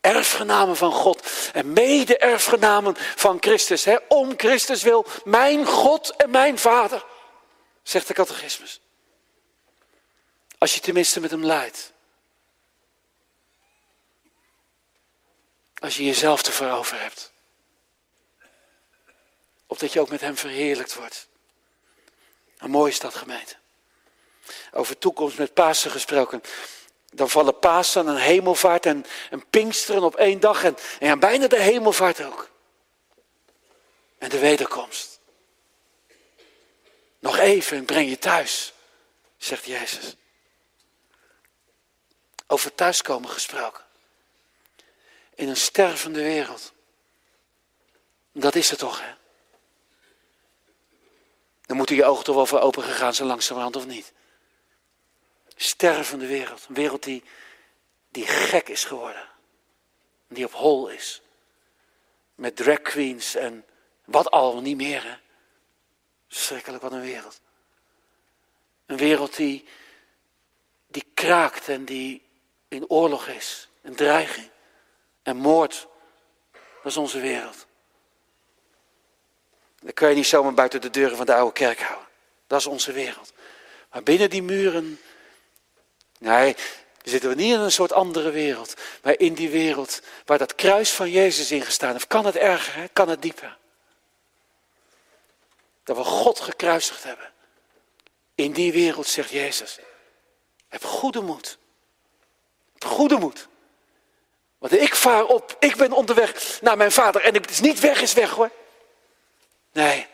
Erfgenamen 0.00 0.76
van 0.76 0.92
God 0.92 1.50
en 1.52 1.72
mede-erfgenamen 1.72 2.96
van 2.96 3.36
Christus. 3.40 3.84
Hè? 3.84 3.96
Om 4.08 4.34
Christus 4.36 4.82
wil, 4.82 5.06
mijn 5.24 5.66
God 5.66 6.16
en 6.16 6.30
mijn 6.30 6.58
Vader, 6.58 7.04
zegt 7.82 8.06
de 8.06 8.14
catechismus. 8.14 8.80
Als 10.58 10.74
je 10.74 10.80
tenminste 10.80 11.20
met 11.20 11.30
hem 11.30 11.44
leidt. 11.44 11.92
Als 15.78 15.96
je 15.96 16.04
jezelf 16.04 16.42
te 16.42 16.70
over 16.70 17.00
hebt. 17.00 17.32
Opdat 19.66 19.92
je 19.92 20.00
ook 20.00 20.08
met 20.08 20.20
hem 20.20 20.36
verheerlijkt 20.36 20.94
wordt. 20.94 21.28
Een 22.58 22.70
mooie 22.70 22.92
stad 22.92 23.14
gemeente. 23.14 23.56
Over 24.72 24.98
toekomst 24.98 25.38
met 25.38 25.54
Pasen 25.54 25.90
gesproken. 25.90 26.42
Dan 27.12 27.30
vallen 27.30 27.58
Pasen 27.58 28.08
en 28.08 28.16
hemelvaart 28.16 28.86
en, 28.86 29.04
en 29.30 29.46
Pinksteren 29.46 30.02
op 30.02 30.16
één 30.16 30.40
dag. 30.40 30.64
En, 30.64 30.76
en 30.98 31.18
bijna 31.18 31.46
de 31.46 31.60
hemelvaart 31.60 32.22
ook. 32.22 32.50
En 34.18 34.28
de 34.28 34.38
wederkomst. 34.38 35.20
Nog 37.18 37.38
even 37.38 37.76
en 37.76 37.84
breng 37.84 38.08
je 38.08 38.18
thuis, 38.18 38.72
zegt 39.36 39.64
Jezus. 39.64 40.16
Over 42.46 42.74
thuiskomen 42.74 43.30
gesproken. 43.30 43.84
In 45.34 45.48
een 45.48 45.56
stervende 45.56 46.22
wereld. 46.22 46.72
Dat 48.32 48.54
is 48.54 48.70
het 48.70 48.78
toch, 48.78 49.00
hè? 49.00 49.17
Dan 51.68 51.76
moeten 51.76 51.96
je 51.96 52.04
ogen 52.04 52.24
toch 52.24 52.34
wel 52.34 52.46
voor 52.46 52.60
open 52.60 52.82
gegaan 52.82 53.14
zijn 53.14 53.28
langzamerhand 53.28 53.76
of 53.76 53.86
niet? 53.86 54.12
Stervende 55.56 56.26
wereld. 56.26 56.66
Een 56.68 56.74
wereld 56.74 57.02
die, 57.02 57.22
die 58.08 58.26
gek 58.26 58.68
is 58.68 58.84
geworden. 58.84 59.28
Die 60.28 60.44
op 60.44 60.52
hol 60.52 60.88
is. 60.88 61.22
Met 62.34 62.56
drag 62.56 62.82
queens 62.82 63.34
en 63.34 63.64
wat 64.04 64.30
al 64.30 64.60
niet 64.60 64.76
meer. 64.76 65.02
Hè? 65.02 65.16
Schrikkelijk 66.28 66.82
wat 66.82 66.92
een 66.92 67.00
wereld. 67.00 67.40
Een 68.86 68.96
wereld 68.96 69.36
die, 69.36 69.68
die 70.86 71.04
kraakt 71.14 71.68
en 71.68 71.84
die 71.84 72.22
in 72.68 72.88
oorlog 72.88 73.26
is. 73.26 73.68
Een 73.82 73.94
dreiging. 73.94 74.50
En 75.22 75.36
moord. 75.36 75.88
Dat 76.52 76.92
is 76.92 76.96
onze 76.96 77.20
wereld. 77.20 77.66
Dan 79.88 79.96
kun 79.96 80.08
je 80.08 80.14
niet 80.14 80.26
zomaar 80.26 80.54
buiten 80.54 80.80
de 80.80 80.90
deuren 80.90 81.16
van 81.16 81.26
de 81.26 81.34
oude 81.34 81.52
kerk 81.52 81.80
houden. 81.80 82.06
Dat 82.46 82.60
is 82.60 82.66
onze 82.66 82.92
wereld. 82.92 83.32
Maar 83.92 84.02
binnen 84.02 84.30
die 84.30 84.42
muren, 84.42 85.00
nee, 86.18 86.56
zitten 87.02 87.28
we 87.28 87.34
niet 87.34 87.54
in 87.54 87.60
een 87.60 87.72
soort 87.72 87.92
andere 87.92 88.30
wereld. 88.30 88.74
Maar 89.02 89.18
in 89.18 89.34
die 89.34 89.50
wereld 89.50 90.00
waar 90.24 90.38
dat 90.38 90.54
kruis 90.54 90.90
van 90.90 91.10
Jezus 91.10 91.50
ingestaan 91.50 91.92
heeft. 91.92 92.06
Kan 92.06 92.26
het 92.26 92.36
erger, 92.36 92.88
kan 92.92 93.08
het 93.08 93.22
dieper. 93.22 93.56
Dat 95.84 95.96
we 95.96 96.04
God 96.04 96.40
gekruisigd 96.40 97.04
hebben. 97.04 97.32
In 98.34 98.52
die 98.52 98.72
wereld 98.72 99.06
zegt 99.06 99.30
Jezus, 99.30 99.78
heb 100.68 100.84
goede 100.84 101.20
moed. 101.20 101.58
Heb 102.72 102.84
goede 102.84 103.18
moed. 103.18 103.48
Want 104.58 104.72
ik 104.72 104.94
vaar 104.94 105.24
op, 105.24 105.56
ik 105.58 105.76
ben 105.76 105.92
onderweg 105.92 106.58
naar 106.60 106.76
mijn 106.76 106.92
vader. 106.92 107.22
En 107.22 107.34
het 107.34 107.50
is 107.50 107.60
niet 107.60 107.80
weg, 107.80 108.00
is 108.00 108.12
weg 108.12 108.30
hoor. 108.30 108.50
Nee, 109.72 110.06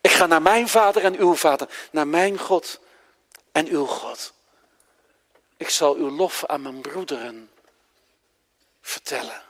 ik 0.00 0.10
ga 0.10 0.26
naar 0.26 0.42
mijn 0.42 0.68
vader 0.68 1.04
en 1.04 1.16
uw 1.16 1.34
vader, 1.34 1.68
naar 1.90 2.08
mijn 2.08 2.38
God 2.38 2.80
en 3.52 3.66
uw 3.66 3.86
God. 3.86 4.32
Ik 5.56 5.68
zal 5.68 5.94
uw 5.94 6.10
lof 6.10 6.44
aan 6.44 6.62
mijn 6.62 6.80
broederen 6.80 7.50
vertellen. 8.80 9.42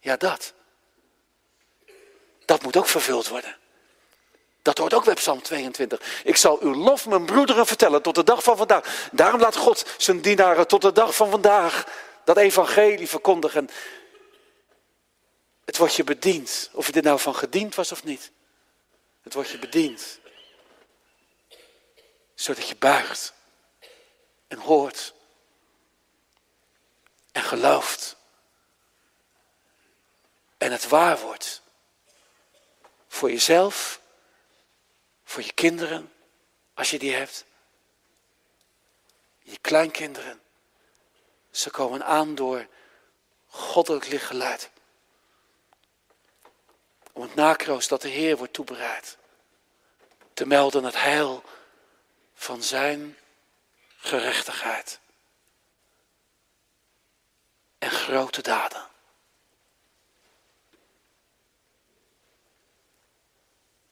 Ja, 0.00 0.16
dat. 0.16 0.52
Dat 2.44 2.62
moet 2.62 2.76
ook 2.76 2.86
vervuld 2.86 3.28
worden. 3.28 3.56
Dat 4.62 4.78
hoort 4.78 4.94
ook 4.94 5.04
bij 5.04 5.14
Psalm 5.14 5.42
22. 5.42 6.22
Ik 6.24 6.36
zal 6.36 6.58
uw 6.60 6.74
lof 6.74 7.06
mijn 7.06 7.24
broederen 7.24 7.66
vertellen 7.66 8.02
tot 8.02 8.14
de 8.14 8.24
dag 8.24 8.42
van 8.42 8.56
vandaag. 8.56 9.08
Daarom 9.12 9.40
laat 9.40 9.56
God 9.56 9.84
zijn 9.96 10.20
dienaren 10.20 10.66
tot 10.66 10.82
de 10.82 10.92
dag 10.92 11.16
van 11.16 11.30
vandaag 11.30 11.84
dat 12.24 12.36
evangelie 12.36 13.08
verkondigen. 13.08 13.68
Het 15.66 15.76
wordt 15.76 15.94
je 15.94 16.04
bediend. 16.04 16.70
Of 16.72 16.86
je 16.86 16.92
er 16.92 17.02
nou 17.02 17.20
van 17.20 17.34
gediend 17.34 17.74
was 17.74 17.92
of 17.92 18.04
niet. 18.04 18.30
Het 19.22 19.34
wordt 19.34 19.50
je 19.50 19.58
bediend. 19.58 20.18
Zodat 22.34 22.68
je 22.68 22.76
buigt. 22.76 23.32
En 24.48 24.58
hoort. 24.58 25.14
En 27.32 27.42
gelooft. 27.42 28.16
En 30.58 30.72
het 30.72 30.88
waar 30.88 31.20
wordt. 31.20 31.62
Voor 33.08 33.30
jezelf. 33.30 34.00
Voor 35.24 35.42
je 35.42 35.52
kinderen. 35.52 36.12
Als 36.74 36.90
je 36.90 36.98
die 36.98 37.14
hebt. 37.14 37.44
Je 39.42 39.58
kleinkinderen. 39.58 40.40
Ze 41.50 41.70
komen 41.70 42.04
aan 42.04 42.34
door 42.34 42.66
goddelijk 43.46 44.06
licht 44.06 44.26
geleid 44.26 44.74
om 47.16 47.22
het 47.22 47.34
nakroos 47.34 47.88
dat 47.88 48.02
de 48.02 48.08
Heer 48.08 48.36
wordt 48.36 48.52
toebereid. 48.52 49.16
Te 50.34 50.46
melden 50.46 50.84
het 50.84 50.94
heil 50.94 51.44
van 52.34 52.62
zijn 52.62 53.18
gerechtigheid. 53.96 54.98
En 57.78 57.90
grote 57.90 58.42
daden. 58.42 58.86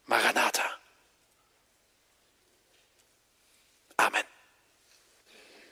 Maranatha. 0.04 0.78
Amen. 3.94 4.33